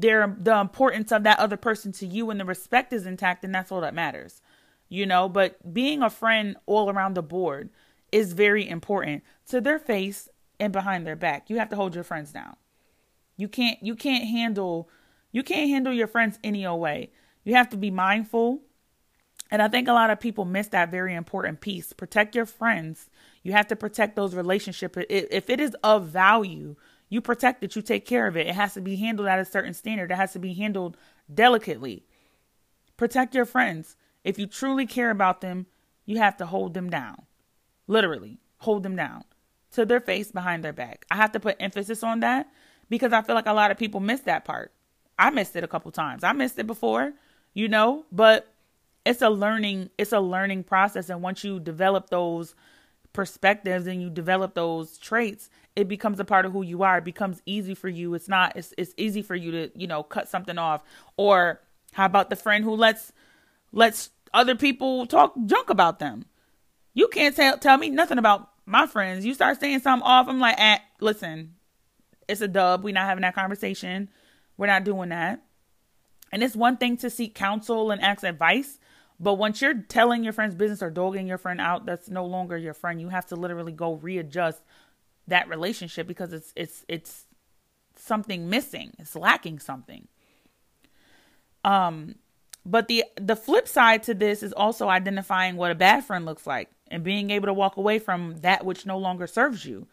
[0.00, 3.54] their the importance of that other person to you and the respect is intact and
[3.54, 4.40] that's all that matters
[4.88, 5.28] you know?
[5.28, 7.70] But being a friend all around the board
[8.12, 10.28] is very important to their face
[10.58, 11.50] and behind their back.
[11.50, 12.56] You have to hold your friends down.
[13.36, 14.88] You can't you can't handle
[15.32, 17.10] you can't handle your friends any old way.
[17.44, 18.62] You have to be mindful.
[19.50, 21.92] And i think a lot of people miss that very important piece.
[21.92, 23.10] Protect your friends.
[23.42, 24.98] You have to protect those relationships.
[25.10, 26.76] If it is of value
[27.08, 28.46] you protect it, you take care of it.
[28.46, 30.96] It has to be handled at a certain standard, it has to be handled
[31.32, 32.04] delicately.
[32.96, 33.96] Protect your friends.
[34.24, 35.66] If you truly care about them,
[36.04, 37.22] you have to hold them down.
[37.86, 39.24] Literally, hold them down
[39.72, 41.04] to their face behind their back.
[41.10, 42.48] I have to put emphasis on that
[42.88, 44.72] because I feel like a lot of people miss that part.
[45.18, 46.24] I missed it a couple times.
[46.24, 47.12] I missed it before,
[47.54, 48.52] you know, but
[49.04, 52.56] it's a learning it's a learning process and once you develop those
[53.12, 56.98] perspectives and you develop those traits, it becomes a part of who you are.
[56.98, 58.14] It becomes easy for you.
[58.14, 60.82] It's not it's it's easy for you to, you know, cut something off.
[61.16, 61.60] Or
[61.92, 63.12] how about the friend who lets
[63.72, 66.24] lets other people talk junk about them?
[66.94, 69.24] You can't tell tell me nothing about my friends.
[69.24, 71.54] You start saying something off, I'm like, eh, listen,
[72.26, 72.82] it's a dub.
[72.82, 74.08] We're not having that conversation.
[74.56, 75.42] We're not doing that.
[76.32, 78.80] And it's one thing to seek counsel and ask advice,
[79.20, 82.56] but once you're telling your friend's business or dogging your friend out, that's no longer
[82.56, 83.00] your friend.
[83.00, 84.60] You have to literally go readjust
[85.28, 87.24] that relationship because it's it's it's
[87.96, 88.92] something missing.
[88.98, 90.08] It's lacking something.
[91.64, 92.16] Um
[92.64, 96.46] but the the flip side to this is also identifying what a bad friend looks
[96.46, 99.86] like and being able to walk away from that which no longer serves you.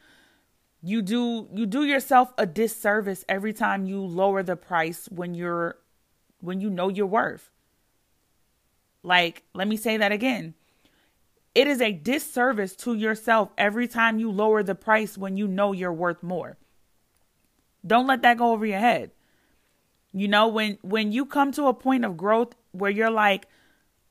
[0.81, 5.77] You do you do yourself a disservice every time you lower the price when you're
[6.41, 7.49] when you know your worth.
[9.01, 10.55] Like, let me say that again.
[11.55, 15.71] It is a disservice to yourself every time you lower the price when you know
[15.71, 16.57] you're worth more.
[17.85, 19.11] Don't let that go over your head.
[20.13, 23.47] You know, when when you come to a point of growth where you're like,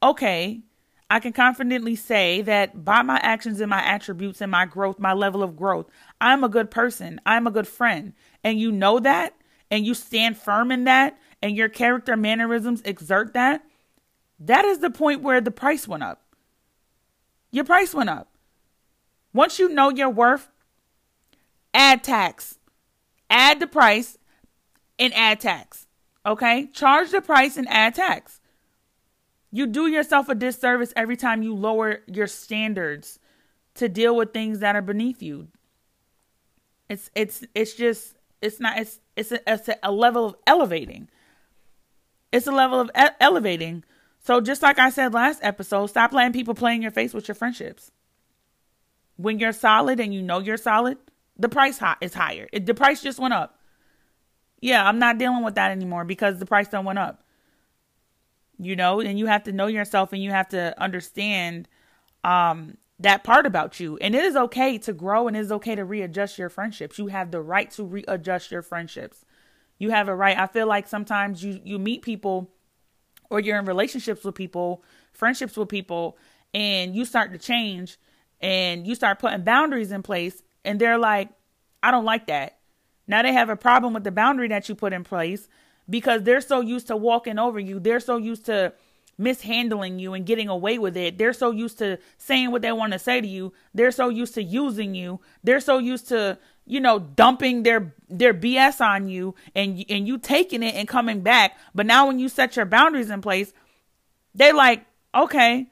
[0.02, 0.62] okay,
[1.08, 5.12] I can confidently say that by my actions and my attributes and my growth, my
[5.12, 5.86] level of growth,
[6.20, 7.20] I'm a good person.
[7.26, 8.14] I'm a good friend.
[8.42, 9.34] And you know that
[9.70, 13.62] and you stand firm in that and your character mannerisms exert that,
[14.38, 16.21] that is the point where the price went up.
[17.52, 18.28] Your price went up.
[19.32, 20.50] Once you know your worth,
[21.72, 22.58] add tax.
[23.30, 24.18] Add the price
[24.98, 25.86] and add tax.
[26.26, 26.66] Okay?
[26.72, 28.40] Charge the price and add tax.
[29.50, 33.18] You do yourself a disservice every time you lower your standards
[33.74, 35.48] to deal with things that are beneath you.
[36.88, 41.08] It's it's it's just it's not it's it's a, it's a level of elevating.
[42.32, 43.84] It's a level of e- elevating.
[44.22, 47.26] So just like I said last episode, stop letting people play in your face with
[47.26, 47.90] your friendships.
[49.16, 50.96] When you're solid and you know you're solid,
[51.36, 52.48] the price is higher.
[52.52, 53.58] The price just went up.
[54.60, 57.24] Yeah, I'm not dealing with that anymore because the price done went up.
[58.58, 61.68] You know, and you have to know yourself and you have to understand
[62.22, 63.96] um that part about you.
[63.96, 66.96] And it is okay to grow and it is okay to readjust your friendships.
[66.96, 69.24] You have the right to readjust your friendships.
[69.78, 70.38] You have a right.
[70.38, 72.52] I feel like sometimes you you meet people
[73.32, 76.18] or you're in relationships with people, friendships with people,
[76.52, 77.96] and you start to change
[78.42, 81.30] and you start putting boundaries in place and they're like,
[81.82, 82.58] I don't like that.
[83.06, 85.48] Now they have a problem with the boundary that you put in place
[85.88, 87.80] because they're so used to walking over you.
[87.80, 88.74] They're so used to
[89.16, 91.16] mishandling you and getting away with it.
[91.16, 93.54] They're so used to saying what they want to say to you.
[93.72, 95.20] They're so used to using you.
[95.42, 100.18] They're so used to, you know, dumping their their BS on you and and you
[100.18, 101.58] taking it and coming back.
[101.74, 103.52] But now when you set your boundaries in place,
[104.34, 104.84] they like,
[105.14, 105.68] "Okay,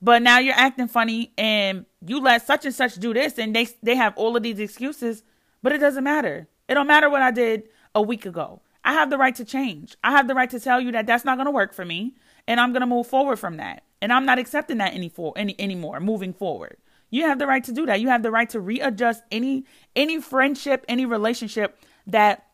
[0.00, 3.68] but now you're acting funny and you let such and such do this and they
[3.82, 5.22] they have all of these excuses,
[5.62, 6.48] but it doesn't matter.
[6.68, 7.64] It don't matter what I did
[7.94, 8.60] a week ago.
[8.84, 9.96] I have the right to change.
[10.04, 12.14] I have the right to tell you that that's not going to work for me
[12.46, 13.82] and I'm going to move forward from that.
[14.00, 16.76] And I'm not accepting that any for any anymore moving forward.
[17.10, 18.00] You have the right to do that.
[18.00, 22.46] You have the right to readjust any any friendship, any relationship that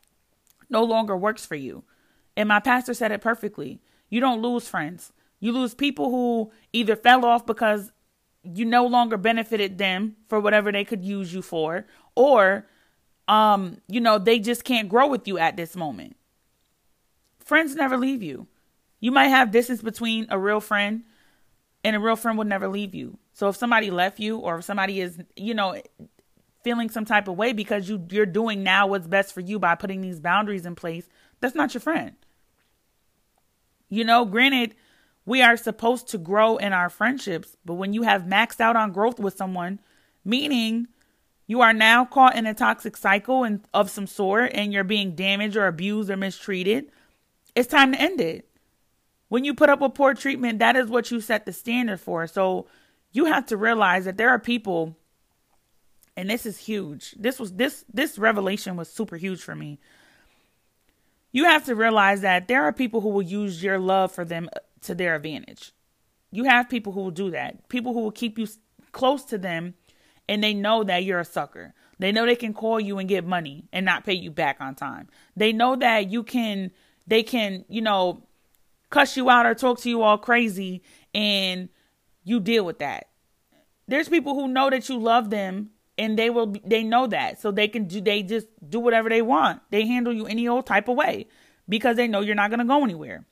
[0.68, 1.84] no longer works for you.
[2.36, 3.80] And my pastor said it perfectly.
[4.09, 5.12] You don't lose friends.
[5.40, 7.92] You lose people who either fell off because
[8.44, 12.66] you no longer benefited them for whatever they could use you for, or
[13.28, 16.16] um, you know, they just can't grow with you at this moment.
[17.38, 18.46] Friends never leave you.
[19.00, 21.05] You might have distance between a real friend
[21.85, 23.18] and a real friend would never leave you.
[23.33, 25.80] So if somebody left you or if somebody is, you know,
[26.62, 29.74] feeling some type of way because you you're doing now what's best for you by
[29.74, 31.09] putting these boundaries in place,
[31.41, 32.12] that's not your friend.
[33.89, 34.74] You know, granted,
[35.24, 38.93] we are supposed to grow in our friendships, but when you have maxed out on
[38.93, 39.80] growth with someone,
[40.24, 40.89] meaning
[41.47, 45.14] you are now caught in a toxic cycle and of some sort and you're being
[45.14, 46.91] damaged or abused or mistreated,
[47.55, 48.49] it's time to end it.
[49.33, 52.26] When you put up with poor treatment, that is what you set the standard for.
[52.26, 52.66] So
[53.12, 54.95] you have to realize that there are people
[56.18, 57.12] and this is huge.
[57.18, 59.80] This was this this revelation was super huge for me.
[61.30, 64.51] You have to realize that there are people who will use your love for them
[64.83, 65.72] to their advantage.
[66.30, 67.70] You have people who will do that.
[67.70, 68.47] People who will keep you
[68.93, 69.72] close to them
[70.28, 71.72] and they know that you're a sucker.
[71.99, 74.74] They know they can call you and get money and not pay you back on
[74.74, 75.09] time.
[75.35, 76.70] They know that you can
[77.07, 78.24] they can, you know,
[78.93, 80.82] cuss you out or talk to you all crazy
[81.14, 81.68] and
[82.22, 83.09] you deal with that.
[83.88, 87.40] There's people who know that you love them and they will they know that.
[87.40, 89.62] So they can do they just do whatever they want.
[89.70, 91.26] They handle you any old type of way
[91.68, 93.24] because they know you're not going to go anywhere.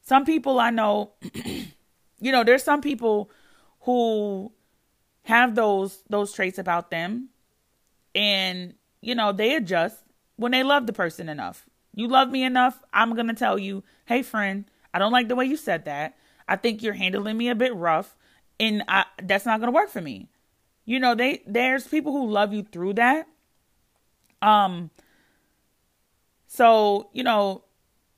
[0.00, 1.12] Some people I know,
[2.18, 3.30] you know, there's some people
[3.82, 4.52] who
[5.24, 7.28] have those those traits about them
[8.14, 10.02] and you know, they adjust
[10.36, 11.66] when they love the person enough.
[11.94, 15.36] You love me enough, I'm going to tell you, "Hey friend, I don't like the
[15.36, 16.16] way you said that.
[16.48, 18.16] I think you're handling me a bit rough
[18.58, 20.28] and I, that's not going to work for me."
[20.84, 23.26] You know, they there's people who love you through that.
[24.40, 24.90] Um
[26.46, 27.64] so, you know,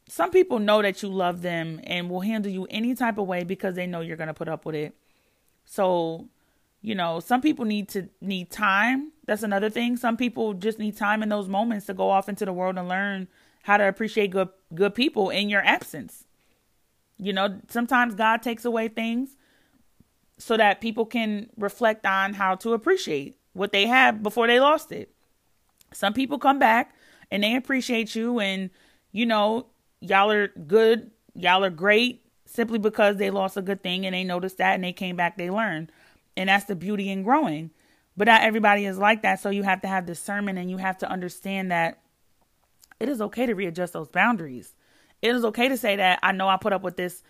[0.09, 3.45] some people know that you love them and will handle you any type of way
[3.45, 4.97] because they know you're going to put up with it.
[5.65, 6.29] So,
[6.83, 9.13] you know, some people need to need time.
[9.25, 9.97] That's another thing.
[9.97, 12.89] Some people just need time in those moments to go off into the world and
[12.89, 13.29] learn
[13.65, 16.25] how to appreciate good good people in your absence.
[17.19, 19.37] You know, sometimes God takes away things
[20.39, 24.93] so that people can reflect on how to appreciate what they have before they lost
[24.93, 25.15] it.
[25.93, 26.95] Some people come back
[27.31, 28.69] and they appreciate you and
[29.13, 29.67] you know
[30.01, 34.25] y'all are good, y'all are great simply because they lost a good thing and they
[34.25, 35.91] noticed that and they came back, they learned.
[36.37, 37.71] And that's the beauty in growing.
[38.15, 39.41] But not everybody is like that.
[39.41, 42.04] So you have to have discernment and you have to understand that
[43.01, 44.75] it is okay to readjust those boundaries.
[45.23, 47.23] It is okay to say that I know I put up with this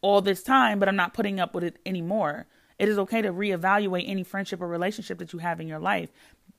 [0.00, 2.46] all this time, but I'm not putting up with it anymore.
[2.78, 6.10] It is okay to reevaluate any friendship or relationship that you have in your life.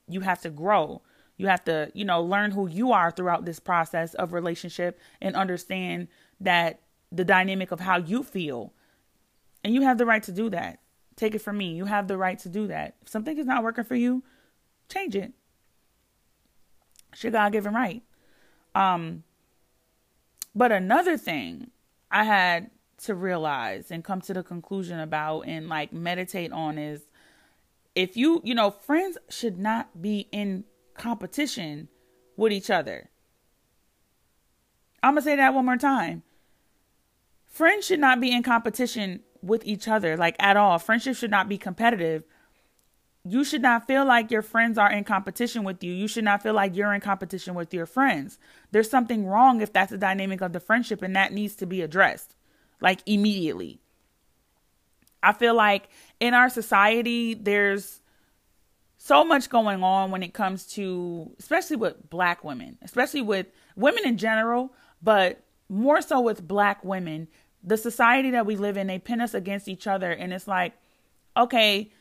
[0.08, 1.02] You have to grow.
[1.38, 5.36] You have to, you know, learn who you are throughout this process of relationship and
[5.36, 6.08] understand
[6.40, 6.82] that
[7.12, 8.74] the dynamic of how you feel.
[9.64, 10.80] And you have the right to do that.
[11.16, 11.74] Take it from me.
[11.74, 12.96] You have the right to do that.
[13.02, 14.24] If something is not working for you,
[14.90, 15.34] change it.
[17.14, 18.04] It's your God given right.
[18.76, 19.24] Um,
[20.54, 21.72] but another thing
[22.12, 22.70] I had
[23.04, 27.02] to realize and come to the conclusion about and like meditate on is
[27.96, 31.88] if you, you know, friends should not be in competition
[32.36, 33.10] with each other.
[35.02, 36.24] I'm going to say that one more time.
[37.46, 40.80] Friends should not be in competition with each other, like at all.
[40.80, 42.24] Friendship should not be competitive.
[43.28, 45.92] You should not feel like your friends are in competition with you.
[45.92, 48.38] You should not feel like you're in competition with your friends.
[48.72, 51.82] There's something wrong if that's the dynamic of the friendship, and that needs to be
[51.82, 52.36] addressed
[52.82, 53.80] like immediately.
[55.24, 58.00] I feel like in our society, there's
[58.98, 64.06] so much going on when it comes to, especially with black women, especially with women
[64.06, 64.72] in general,
[65.02, 67.28] but more so with black women.
[67.64, 70.12] The society that we live in, they pin us against each other.
[70.12, 70.74] And it's like,
[71.36, 71.92] okay,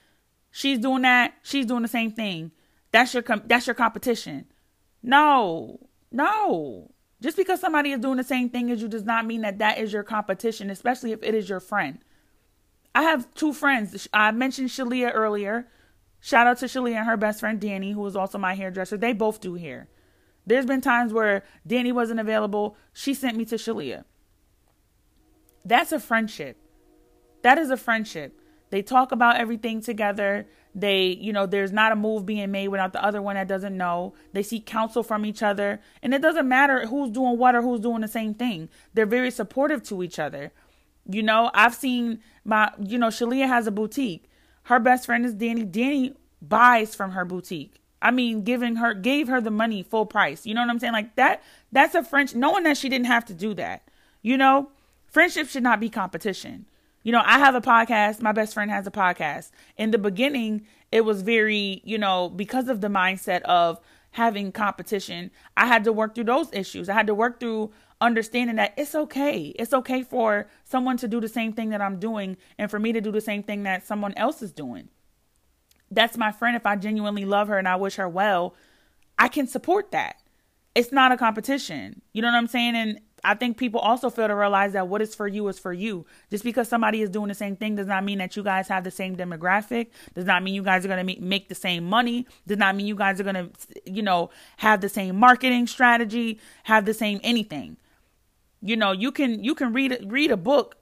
[0.54, 1.34] she's doing that.
[1.42, 2.52] She's doing the same thing.
[2.92, 4.46] That's your, com- that's your competition.
[5.02, 5.80] No,
[6.12, 6.92] no.
[7.20, 9.78] Just because somebody is doing the same thing as you does not mean that that
[9.78, 11.98] is your competition, especially if it is your friend.
[12.94, 14.06] I have two friends.
[14.12, 15.66] I mentioned Shalia earlier.
[16.20, 18.96] Shout out to Shalia and her best friend Danny, who is also my hairdresser.
[18.96, 19.88] They both do hair.
[20.46, 22.76] There's been times where Danny wasn't available.
[22.92, 24.04] She sent me to Shalia.
[25.64, 26.58] That's a friendship.
[27.42, 28.38] That is a friendship.
[28.74, 30.48] They talk about everything together.
[30.74, 33.76] They, you know, there's not a move being made without the other one that doesn't
[33.76, 34.14] know.
[34.32, 35.80] They seek counsel from each other.
[36.02, 38.68] And it doesn't matter who's doing what or who's doing the same thing.
[38.92, 40.50] They're very supportive to each other.
[41.08, 44.28] You know, I've seen my, you know, Shalia has a boutique.
[44.64, 45.62] Her best friend is Danny.
[45.62, 47.80] Danny buys from her boutique.
[48.02, 50.46] I mean, giving her, gave her the money full price.
[50.46, 50.94] You know what I'm saying?
[50.94, 53.88] Like that, that's a French, knowing that she didn't have to do that.
[54.20, 54.70] You know,
[55.06, 56.66] friendship should not be competition.
[57.04, 58.22] You know, I have a podcast.
[58.22, 59.50] My best friend has a podcast.
[59.76, 63.78] In the beginning, it was very, you know, because of the mindset of
[64.12, 66.88] having competition, I had to work through those issues.
[66.88, 69.52] I had to work through understanding that it's okay.
[69.58, 72.92] It's okay for someone to do the same thing that I'm doing and for me
[72.92, 74.88] to do the same thing that someone else is doing.
[75.90, 76.56] That's my friend.
[76.56, 78.54] If I genuinely love her and I wish her well,
[79.18, 80.22] I can support that.
[80.74, 82.00] It's not a competition.
[82.12, 82.74] You know what I'm saying?
[82.74, 85.72] And I think people also fail to realize that what is for you is for
[85.72, 86.04] you.
[86.30, 88.84] Just because somebody is doing the same thing does not mean that you guys have
[88.84, 89.88] the same demographic.
[90.14, 92.26] Does not mean you guys are going to make, the same money.
[92.46, 93.50] Does not mean you guys are going to,
[93.86, 97.78] you know, have the same marketing strategy, have the same anything.
[98.60, 100.76] You know, you can you can read read a book,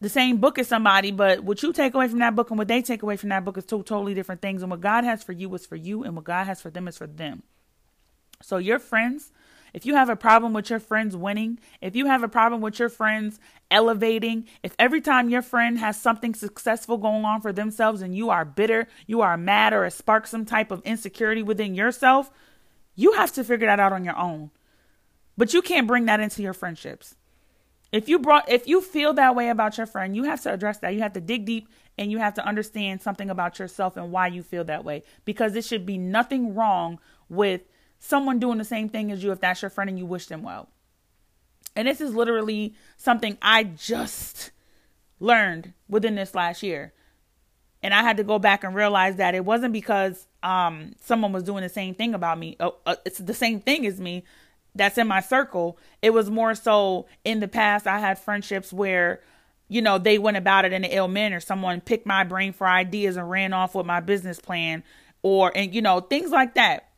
[0.00, 2.68] the same book as somebody, but what you take away from that book and what
[2.68, 4.62] they take away from that book is two totally different things.
[4.62, 6.88] And what God has for you is for you, and what God has for them
[6.88, 7.42] is for them.
[8.42, 9.30] So your friends
[9.72, 12.78] if you have a problem with your friends winning, if you have a problem with
[12.78, 13.40] your friends
[13.70, 18.30] elevating, if every time your friend has something successful going on for themselves and you
[18.30, 22.30] are bitter, you are mad, or it sparks some type of insecurity within yourself,
[22.94, 24.50] you have to figure that out on your own.
[25.36, 27.14] But you can't bring that into your friendships.
[27.92, 30.78] If you brought if you feel that way about your friend, you have to address
[30.78, 30.94] that.
[30.94, 31.68] You have to dig deep
[31.98, 35.56] and you have to understand something about yourself and why you feel that way because
[35.56, 37.62] it should be nothing wrong with
[38.00, 40.42] someone doing the same thing as you if that's your friend and you wish them
[40.42, 40.68] well.
[41.76, 44.50] And this is literally something I just
[45.20, 46.92] learned within this last year.
[47.82, 51.44] And I had to go back and realize that it wasn't because um, someone was
[51.44, 52.56] doing the same thing about me.
[52.58, 54.24] Uh, uh, it's the same thing as me
[54.74, 55.78] that's in my circle.
[56.02, 59.20] It was more so in the past, I had friendships where,
[59.68, 61.40] you know, they went about it in an ill manner.
[61.40, 64.82] Someone picked my brain for ideas and ran off with my business plan
[65.22, 66.89] or, and, you know, things like that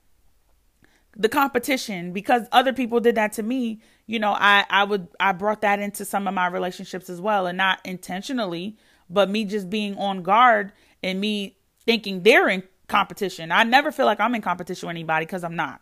[1.17, 3.81] the competition because other people did that to me.
[4.07, 7.47] You know i i would i brought that into some of my relationships as well
[7.47, 8.77] and not intentionally
[9.09, 13.53] but me just being on guard and me thinking they're in competition.
[13.53, 15.81] I never feel like i'm in competition with anybody because i'm not.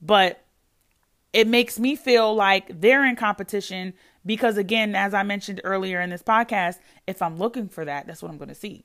[0.00, 0.44] But
[1.32, 6.10] it makes me feel like they're in competition because again as i mentioned earlier in
[6.10, 8.84] this podcast if i'm looking for that that's what i'm going to see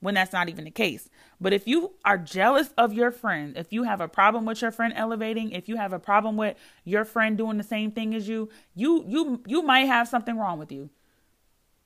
[0.00, 1.08] when that's not even the case.
[1.40, 4.70] But if you are jealous of your friend, if you have a problem with your
[4.70, 8.28] friend elevating, if you have a problem with your friend doing the same thing as
[8.28, 10.90] you, you you you might have something wrong with you.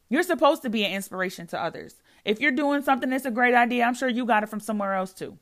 [0.08, 2.02] You're supposed to be an inspiration to others.
[2.24, 4.94] If you're doing something that's a great idea, I'm sure you got it from somewhere
[4.94, 5.38] else too.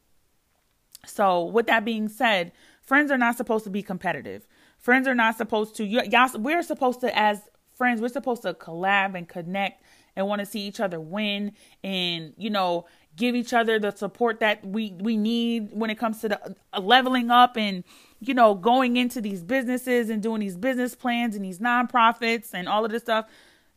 [1.06, 2.52] So, with that being said,
[2.90, 4.48] Friends are not supposed to be competitive.
[4.76, 7.40] Friends are not supposed to y'all we're supposed to as
[7.72, 9.84] friends, we're supposed to collab and connect
[10.16, 11.52] and want to see each other win
[11.82, 12.86] and you know
[13.16, 16.80] give each other the support that we we need when it comes to the uh,
[16.80, 17.84] leveling up and
[18.20, 22.68] you know going into these businesses and doing these business plans and these nonprofits and
[22.68, 23.26] all of this stuff.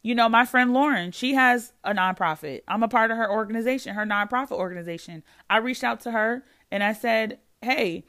[0.01, 2.61] You know my friend lauren she has a nonprofit.
[2.67, 5.23] I'm a part of her organization her nonprofit organization.
[5.49, 8.05] I reached out to her and i said hey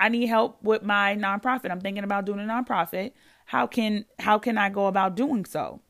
[0.00, 1.70] i need help with my nonprofit.
[1.70, 3.12] I'm thinking about doing a nonprofit.
[3.46, 5.80] How can how can i go about doing so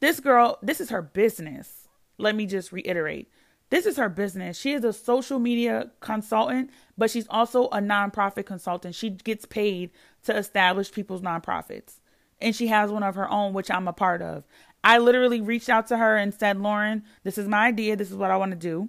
[0.00, 1.88] this girl this is her business
[2.18, 3.28] let me just reiterate
[3.68, 4.56] this is her business.
[4.56, 8.94] She is a social media consultant, but she's also a nonprofit consultant.
[8.94, 9.90] She gets paid
[10.24, 12.00] to establish people's nonprofits.
[12.40, 14.44] And she has one of her own, which I'm a part of.
[14.84, 17.96] I literally reached out to her and said, Lauren, this is my idea.
[17.96, 18.88] This is what I want to do.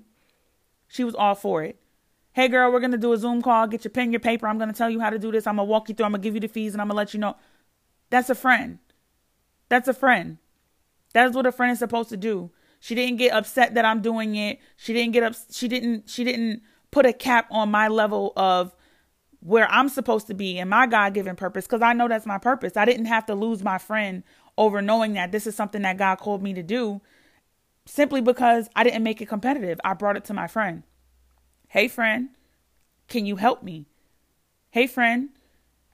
[0.88, 1.80] She was all for it.
[2.34, 3.66] Hey, girl, we're going to do a Zoom call.
[3.66, 4.48] Get your pen, your paper.
[4.48, 5.48] I'm going to tell you how to do this.
[5.48, 6.06] I'm going to walk you through.
[6.06, 7.36] I'm going to give you the fees and I'm going to let you know.
[8.12, 8.78] That's a friend.
[9.70, 10.38] That's a friend.
[11.14, 12.52] That's what a friend is supposed to do.
[12.80, 14.60] She didn't get upset that I'm doing it.
[14.76, 18.76] She didn't get up she didn't she didn't put a cap on my level of
[19.40, 22.78] where I'm supposed to be and my God-given purpose cuz I know that's my purpose.
[22.78, 24.24] I didn't have to lose my friend
[24.58, 27.02] over knowing that this is something that God called me to do
[27.86, 29.80] simply because I didn't make it competitive.
[29.84, 30.84] I brought it to my friend.
[31.70, 32.30] Hey friend,
[33.08, 33.88] can you help me?
[34.70, 35.30] Hey friend,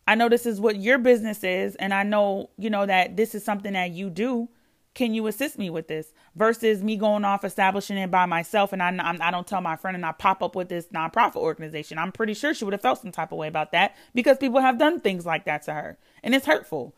[0.08, 3.34] I know this is what your business is and I know, you know that this
[3.36, 4.50] is something that you do
[4.94, 8.84] can you assist me with this versus me going off establishing it by myself and
[8.84, 11.98] I, I don't tell my friend and I pop up with this nonprofit organization.
[11.98, 14.60] I'm pretty sure she would have felt some type of way about that because people
[14.60, 16.94] have done things like that to her and it's hurtful,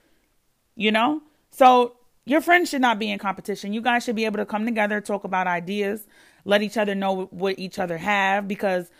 [0.75, 1.21] you know?
[1.51, 3.71] So your friends should not be in competition.
[3.71, 6.05] You guys should be able to come together, talk about ideas,
[6.43, 8.91] let each other know what each other have because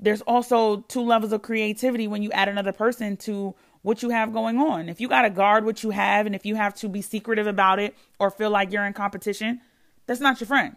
[0.00, 4.32] there's also two levels of creativity when you add another person to what you have
[4.32, 4.88] going on.
[4.88, 7.46] If you got to guard what you have and if you have to be secretive
[7.46, 9.60] about it or feel like you're in competition,
[10.06, 10.76] that's not your friend.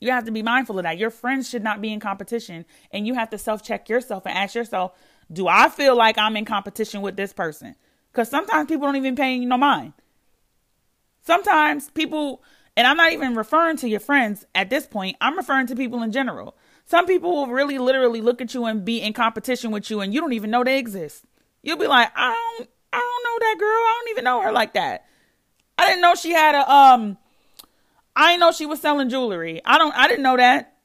[0.00, 0.98] You have to be mindful of that.
[0.98, 4.36] Your friends should not be in competition and you have to self check yourself and
[4.36, 4.92] ask yourself,
[5.32, 7.74] do I feel like I'm in competition with this person?
[8.12, 9.92] Because sometimes people don't even pay no mind.
[11.22, 12.42] Sometimes people,
[12.76, 16.02] and I'm not even referring to your friends at this point, I'm referring to people
[16.02, 16.56] in general.
[16.84, 20.14] Some people will really literally look at you and be in competition with you and
[20.14, 21.24] you don't even know they exist.
[21.66, 23.68] You'll be like, I don't, I don't know that girl.
[23.68, 25.04] I don't even know her like that.
[25.76, 27.18] I didn't know she had a um.
[28.14, 29.60] I didn't know she was selling jewelry.
[29.64, 29.92] I don't.
[29.96, 30.76] I didn't know that.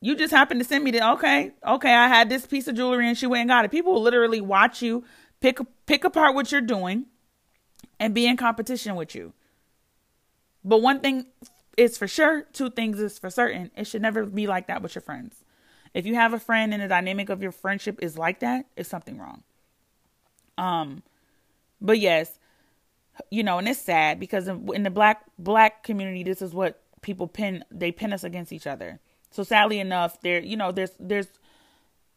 [0.00, 1.94] You just happened to send me the okay, okay.
[1.94, 3.70] I had this piece of jewelry and she went and got it.
[3.70, 5.04] People will literally watch you
[5.40, 7.06] pick pick apart what you're doing,
[8.00, 9.32] and be in competition with you.
[10.64, 11.26] But one thing
[11.76, 12.42] is for sure.
[12.52, 13.70] Two things is for certain.
[13.76, 15.44] It should never be like that with your friends.
[15.94, 18.88] If you have a friend and the dynamic of your friendship is like that, it's
[18.88, 19.44] something wrong.
[20.58, 21.02] Um,
[21.80, 22.38] but yes,
[23.30, 27.28] you know, and it's sad because in the black black community, this is what people
[27.28, 29.00] pin they pin us against each other.
[29.30, 31.28] So sadly enough, there you know there's there's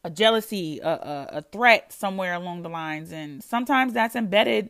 [0.03, 4.69] a jealousy, a, a, a threat somewhere along the lines, and sometimes that's embedded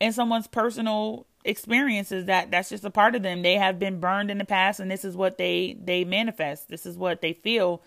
[0.00, 3.42] in someone's personal experiences that that's just a part of them.
[3.42, 6.68] They have been burned in the past and this is what they they manifest.
[6.68, 7.82] This is what they feel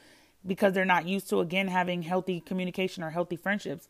[0.46, 3.88] because they're not used to again having healthy communication or healthy friendships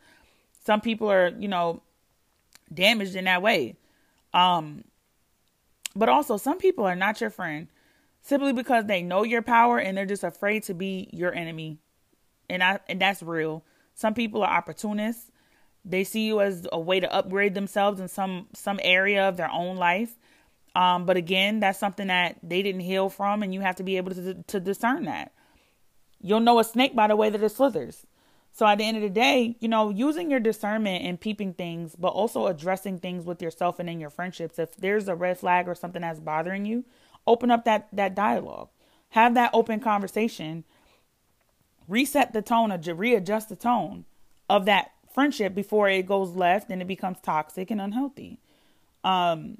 [0.66, 1.82] some people are, you know,
[2.74, 3.76] damaged in that way.
[4.34, 4.84] Um,
[5.95, 7.68] but also, some people are not your friend
[8.22, 11.78] simply because they know your power and they're just afraid to be your enemy.
[12.49, 13.63] And I and that's real.
[13.93, 15.32] Some people are opportunists.
[15.86, 19.49] They see you as a way to upgrade themselves in some some area of their
[19.49, 20.18] own life.
[20.76, 23.97] Um, but again, that's something that they didn't heal from, and you have to be
[23.97, 25.32] able to to discern that.
[26.20, 28.05] You'll know a snake by the way that it slithers.
[28.56, 31.93] So at the end of the day, you know, using your discernment and peeping things,
[31.93, 34.58] but also addressing things with yourself and in your friendships.
[34.58, 36.86] If there's a red flag or something that's bothering you,
[37.28, 38.70] open up that that dialogue.
[39.10, 40.64] Have that open conversation.
[41.89, 44.06] Reset the tone or readjust the tone
[44.49, 48.39] of that friendship before it goes left and it becomes toxic and unhealthy.
[49.03, 49.58] Um,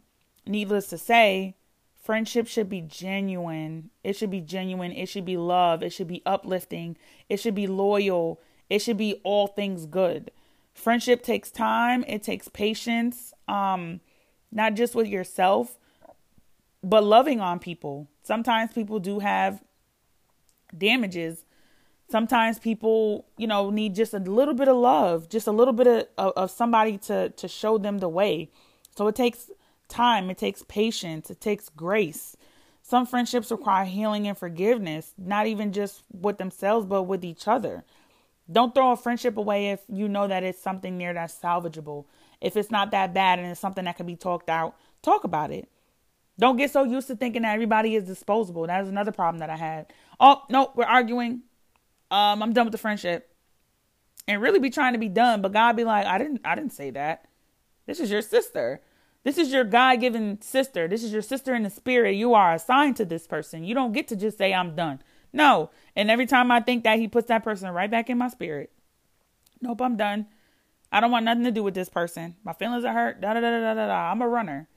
[0.48, 1.58] needless to say,
[2.02, 3.90] friendship should be genuine.
[4.06, 4.94] It should be genuine.
[4.94, 5.84] It should be love.
[5.84, 6.96] It should be uplifting.
[7.28, 8.40] It should be loyal
[8.70, 10.32] it should be all things good.
[10.74, 14.02] Friendship takes time, it takes patience, um,
[14.52, 15.78] not just with yourself,
[16.84, 18.08] but loving on people.
[18.24, 19.64] Sometimes people do have
[20.78, 21.46] damages.
[22.10, 25.88] Sometimes people, you know, need just a little bit of love, just a little bit
[25.88, 28.52] of, of, of somebody to to show them the way.
[28.96, 29.50] So it takes
[29.88, 32.38] time, it takes patience, it takes grace.
[32.84, 37.84] Some friendships require healing and forgiveness, not even just with themselves, but with each other.
[38.52, 42.06] Don't throw a friendship away if you know that it's something there that's salvageable.
[42.42, 45.52] If it's not that bad and it's something that can be talked out, talk about
[45.52, 45.70] it.
[46.38, 48.68] Don't get so used to thinking that everybody is disposable.
[48.68, 49.94] That was another problem that I had.
[50.20, 51.42] Oh, no, we're arguing.
[52.12, 53.32] Um, I'm done with the friendship.
[54.28, 56.74] And really be trying to be done, but God be like, I didn't I didn't
[56.74, 57.26] say that.
[57.86, 58.82] This is your sister.
[59.24, 60.88] This is your God given sister.
[60.88, 62.16] This is your sister in the spirit.
[62.16, 63.64] You are assigned to this person.
[63.64, 65.02] You don't get to just say, I'm done.
[65.32, 65.70] No.
[65.96, 68.72] And every time I think that, he puts that person right back in my spirit.
[69.62, 70.28] Nope, I'm done.
[70.92, 72.36] I don't want nothing to do with this person.
[72.44, 73.22] My feelings are hurt.
[73.22, 74.12] Da da da da da da.
[74.12, 74.68] I'm a runner.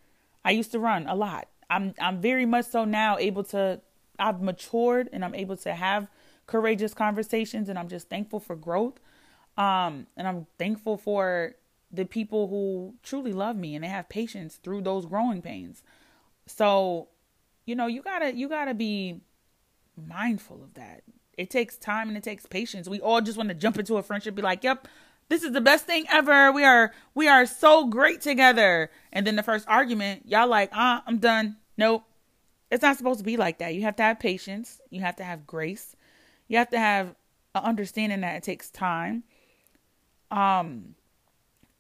[0.45, 1.49] I used to run a lot.
[1.69, 3.81] I'm I'm very much so now able to
[4.19, 6.09] I've matured and I'm able to have
[6.47, 8.99] courageous conversations and I'm just thankful for growth.
[9.57, 11.55] Um and I'm thankful for
[11.91, 15.83] the people who truly love me and they have patience through those growing pains.
[16.47, 17.09] So,
[17.65, 19.21] you know, you got to you got to be
[20.07, 21.03] mindful of that.
[21.37, 22.89] It takes time and it takes patience.
[22.89, 24.89] We all just want to jump into a friendship be like, "Yep,
[25.29, 26.51] this is the best thing ever.
[26.53, 31.03] We are we are so great together." And then the first argument, y'all like, "Ah,
[31.07, 32.05] I'm done." Nope.
[32.71, 33.75] It's not supposed to be like that.
[33.75, 34.81] You have to have patience.
[34.91, 35.97] You have to have grace.
[36.49, 37.15] You have to have
[37.55, 39.23] an understanding that it takes time.
[40.31, 40.95] Um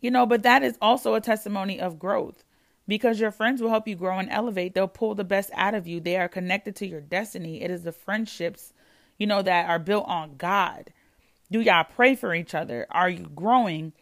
[0.01, 2.45] you know, but that is also a testimony of growth
[2.89, 4.75] because your friends will help you grow and elevate.
[4.75, 6.01] They'll pull the best out of you.
[6.01, 7.63] They are connected to your destiny.
[7.63, 8.73] It is the friendships,
[9.19, 10.93] you know, that are built on God.
[11.53, 12.87] Do y'all pray for each other?
[12.91, 13.93] Are you growing?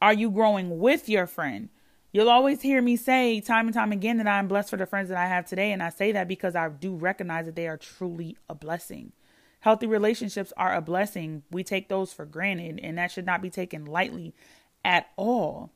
[0.00, 1.70] Are you growing with your friend?
[2.12, 5.08] You'll always hear me say time and time again that I'm blessed for the friends
[5.08, 5.72] that I have today.
[5.72, 9.12] And I say that because I do recognize that they are truly a blessing.
[9.60, 11.42] Healthy relationships are a blessing.
[11.50, 14.34] We take those for granted, and that should not be taken lightly
[14.84, 15.72] at all.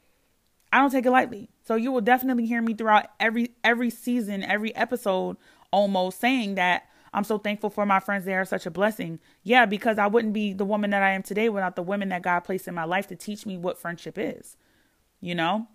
[0.72, 1.50] I don't take it lightly.
[1.64, 5.36] So you will definitely hear me throughout every every season, every episode
[5.70, 8.24] almost saying that I'm so thankful for my friends.
[8.24, 9.18] They are such a blessing.
[9.42, 12.22] Yeah, because I wouldn't be the woman that I am today without the women that
[12.22, 14.56] God placed in my life to teach me what friendship is.
[15.20, 15.68] You know?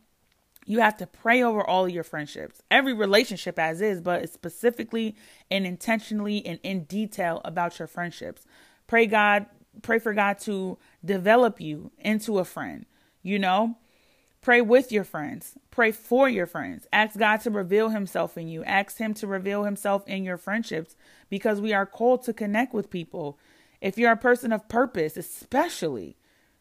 [0.65, 5.15] You have to pray over all of your friendships, every relationship as is, but specifically
[5.51, 8.45] and intentionally and in detail about your friendships.
[8.87, 9.47] Pray God,
[9.81, 12.85] pray for God to develop you into a friend
[13.23, 13.77] you know,
[14.43, 16.85] pray with your friends, pray for your friends.
[16.93, 20.95] Ask God to reveal Himself in you, ask Him to reveal Himself in your friendships
[21.29, 23.39] because we are called to connect with people.
[23.81, 26.17] If you're a person of purpose, especially,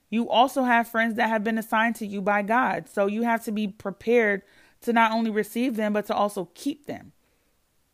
[0.09, 2.89] you also have friends that have been assigned to you by God.
[2.89, 4.43] So you have to be prepared
[4.83, 7.12] to not only receive them, but to also keep them.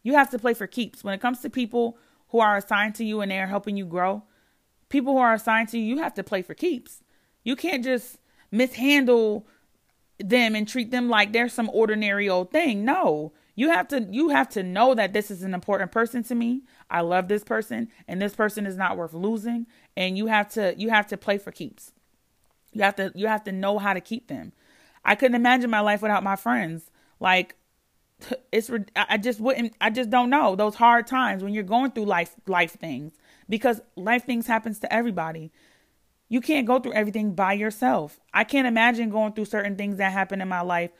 [0.02, 1.02] You have to play for keeps.
[1.02, 3.86] When it comes to people who are assigned to you and they are helping you
[3.86, 4.24] grow,
[4.88, 7.02] people who are assigned to you, you have to play for keeps.
[7.44, 8.18] You can't just
[8.50, 9.46] mishandle
[10.18, 12.84] them and treat them like they're some ordinary old thing.
[12.84, 13.32] No.
[13.54, 16.62] You have to you have to know that this is an important person to me.
[16.90, 19.66] I love this person and this person is not worth losing
[19.96, 21.92] and you have to you have to play for keeps.
[22.72, 24.52] You have to you have to know how to keep them.
[25.04, 26.90] I couldn't imagine my life without my friends.
[27.18, 27.56] Like
[28.52, 32.06] it's I just wouldn't I just don't know those hard times when you're going through
[32.06, 33.14] life life things
[33.48, 35.50] because life things happens to everybody.
[36.28, 38.20] You can't go through everything by yourself.
[38.34, 40.90] I can't imagine going through certain things that happened in my life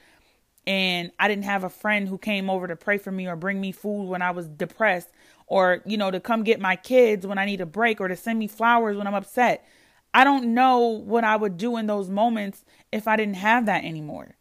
[0.69, 3.59] and I didn't have a friend who came over to pray for me or bring
[3.59, 5.09] me food when I was depressed
[5.47, 8.15] or, you know, to come get my kids when I need a break or to
[8.15, 9.67] send me flowers when I'm upset.
[10.13, 13.83] I don't know what I would do in those moments if I didn't have that
[13.83, 14.35] anymore.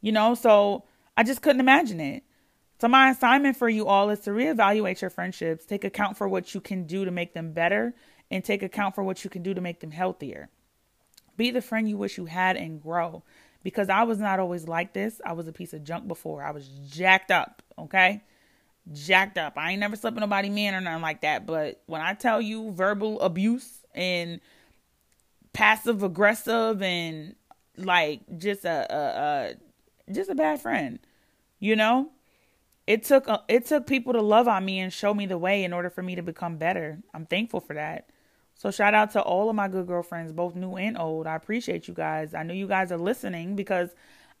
[0.00, 0.84] You know, so
[1.16, 2.22] I just couldn't imagine it.
[2.80, 6.54] So, my assignment for you all is to reevaluate your friendships, take account for what
[6.54, 7.94] you can do to make them better,
[8.30, 10.48] and take account for what you can do to make them healthier.
[11.36, 13.22] Be the friend you wish you had and grow.
[13.62, 15.20] Because I was not always like this.
[15.24, 16.42] I was a piece of junk before.
[16.42, 18.22] I was jacked up, okay?
[18.92, 19.58] Jacked up.
[19.58, 21.46] I ain't never slept with nobody man or nothing like that.
[21.46, 24.40] But when I tell you verbal abuse and
[25.52, 27.34] passive aggressive and
[27.76, 28.98] like just a, a,
[30.10, 30.98] a just a bad friend,
[31.58, 32.10] you know?
[32.86, 35.62] It took a, it took people to love on me and show me the way
[35.62, 36.98] in order for me to become better.
[37.14, 38.08] I'm thankful for that.
[38.60, 41.26] So shout out to all of my good girlfriends, both new and old.
[41.26, 42.34] I appreciate you guys.
[42.34, 43.94] I know you guys are listening because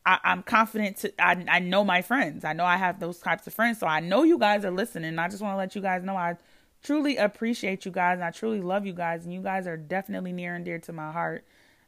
[0.04, 2.44] I, am confident to I I know my friends.
[2.44, 3.80] I know I have those types of friends.
[3.80, 5.18] So I know you guys are listening.
[5.18, 6.36] I just want to let you guys know I
[6.82, 9.24] truly appreciate you guys and I truly love you guys.
[9.24, 11.46] And you guys are definitely near and dear to my heart.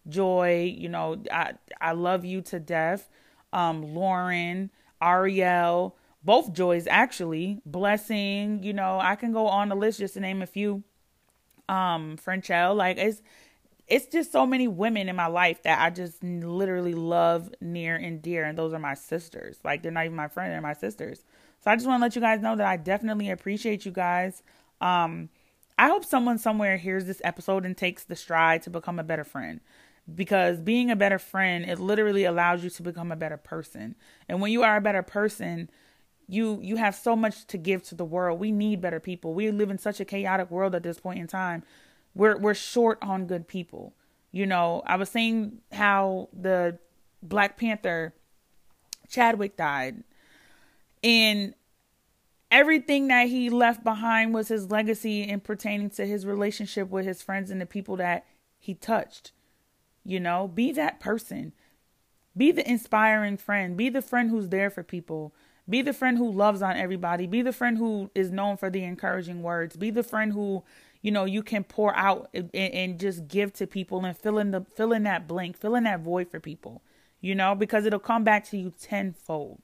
[0.08, 1.52] Joy, you know, I
[1.82, 3.10] I love you to death.
[3.52, 4.70] Um, Lauren,
[5.02, 7.60] Ariel, both joys actually.
[7.66, 10.82] Blessing, you know, I can go on the list just to name a few
[11.68, 12.76] um Frenchelle.
[12.76, 13.22] Like it's
[13.88, 18.22] it's just so many women in my life that I just literally love near and
[18.22, 19.58] dear, and those are my sisters.
[19.64, 21.24] Like they're not even my friend, they're my sisters.
[21.60, 24.42] So I just want to let you guys know that I definitely appreciate you guys.
[24.80, 25.28] Um,
[25.78, 29.24] I hope someone somewhere hears this episode and takes the stride to become a better
[29.24, 29.60] friend.
[30.12, 33.94] Because being a better friend, it literally allows you to become a better person.
[34.28, 35.70] And when you are a better person,
[36.28, 38.38] you you have so much to give to the world.
[38.40, 39.34] We need better people.
[39.34, 41.62] We live in such a chaotic world at this point in time.
[42.14, 43.94] We're we're short on good people.
[44.30, 46.78] You know, I was saying how the
[47.22, 48.14] Black Panther
[49.08, 50.02] Chadwick died.
[51.04, 51.54] And
[52.50, 57.22] everything that he left behind was his legacy in pertaining to his relationship with his
[57.22, 58.24] friends and the people that
[58.58, 59.32] he touched.
[60.04, 61.52] You know, be that person.
[62.36, 63.76] Be the inspiring friend.
[63.76, 65.34] Be the friend who's there for people.
[65.72, 67.26] Be the friend who loves on everybody.
[67.26, 69.74] Be the friend who is known for the encouraging words.
[69.74, 70.64] Be the friend who,
[71.00, 74.50] you know, you can pour out and, and just give to people and fill in
[74.50, 76.82] the fill in that blank, fill in that void for people.
[77.22, 79.62] You know, because it'll come back to you tenfold.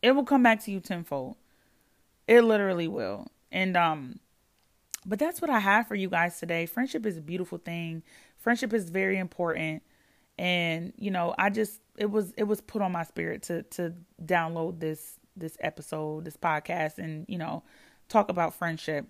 [0.00, 1.34] It will come back to you tenfold.
[2.28, 3.32] It literally will.
[3.50, 4.20] And um
[5.04, 6.66] but that's what I have for you guys today.
[6.66, 8.04] Friendship is a beautiful thing.
[8.38, 9.82] Friendship is very important.
[10.40, 13.92] And you know, I just it was it was put on my spirit to to
[14.24, 17.62] download this this episode, this podcast and, you know,
[18.08, 19.06] talk about friendship.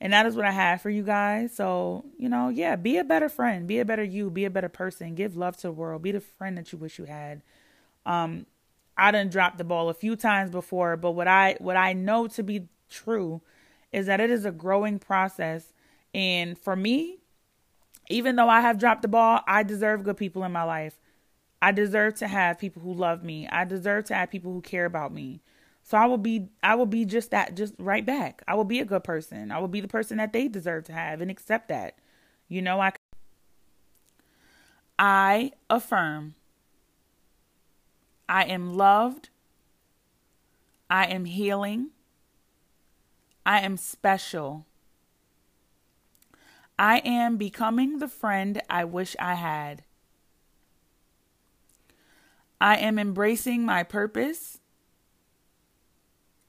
[0.00, 1.54] And that is what I have for you guys.
[1.54, 4.70] So, you know, yeah, be a better friend, be a better you, be a better
[4.70, 7.42] person, give love to the world, be the friend that you wish you had.
[8.06, 8.46] Um,
[8.96, 12.28] I done dropped the ball a few times before, but what I what I know
[12.28, 13.42] to be true
[13.92, 15.72] is that it is a growing process.
[16.14, 17.18] And for me,
[18.12, 20.98] even though I have dropped the ball, I deserve good people in my life.
[21.60, 23.46] I deserve to have people who love me.
[23.48, 25.40] I deserve to have people who care about me.
[25.84, 28.42] So I will be I will be just that just right back.
[28.46, 29.50] I will be a good person.
[29.50, 31.98] I will be the person that they deserve to have and accept that.
[32.48, 32.92] You know, I
[34.98, 36.34] I affirm
[38.28, 39.28] I am loved.
[40.88, 41.90] I am healing.
[43.44, 44.66] I am special.
[46.82, 49.84] I am becoming the friend I wish I had.
[52.60, 54.58] I am embracing my purpose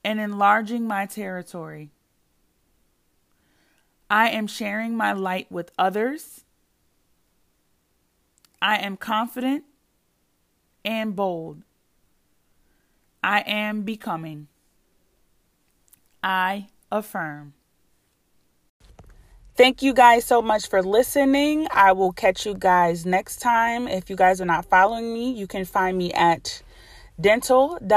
[0.04, 1.92] and enlarging my territory.
[4.10, 6.46] I am sharing my light with others.
[8.60, 9.66] I am confident
[10.84, 11.62] and bold.
[13.24, 14.48] I am becoming.
[16.24, 17.54] I affirm.
[19.56, 21.68] Thank you guys so much for listening.
[21.70, 23.88] I will catch you guys next time.
[23.88, 26.64] If you guys are not following me, you can find me at
[27.22, 27.88] dental.baee.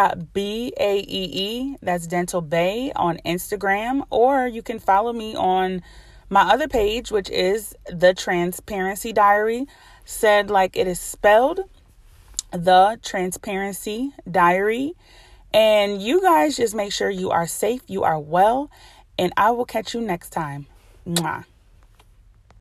[1.80, 4.06] That's Dental Bay on Instagram.
[4.10, 5.80] Or you can follow me on
[6.28, 9.66] my other page, which is The Transparency Diary,
[10.04, 11.60] said like it is spelled
[12.50, 14.92] the transparency diary.
[15.54, 18.70] And you guys just make sure you are safe, you are well,
[19.18, 20.66] and I will catch you next time.
[21.06, 21.44] Mwah.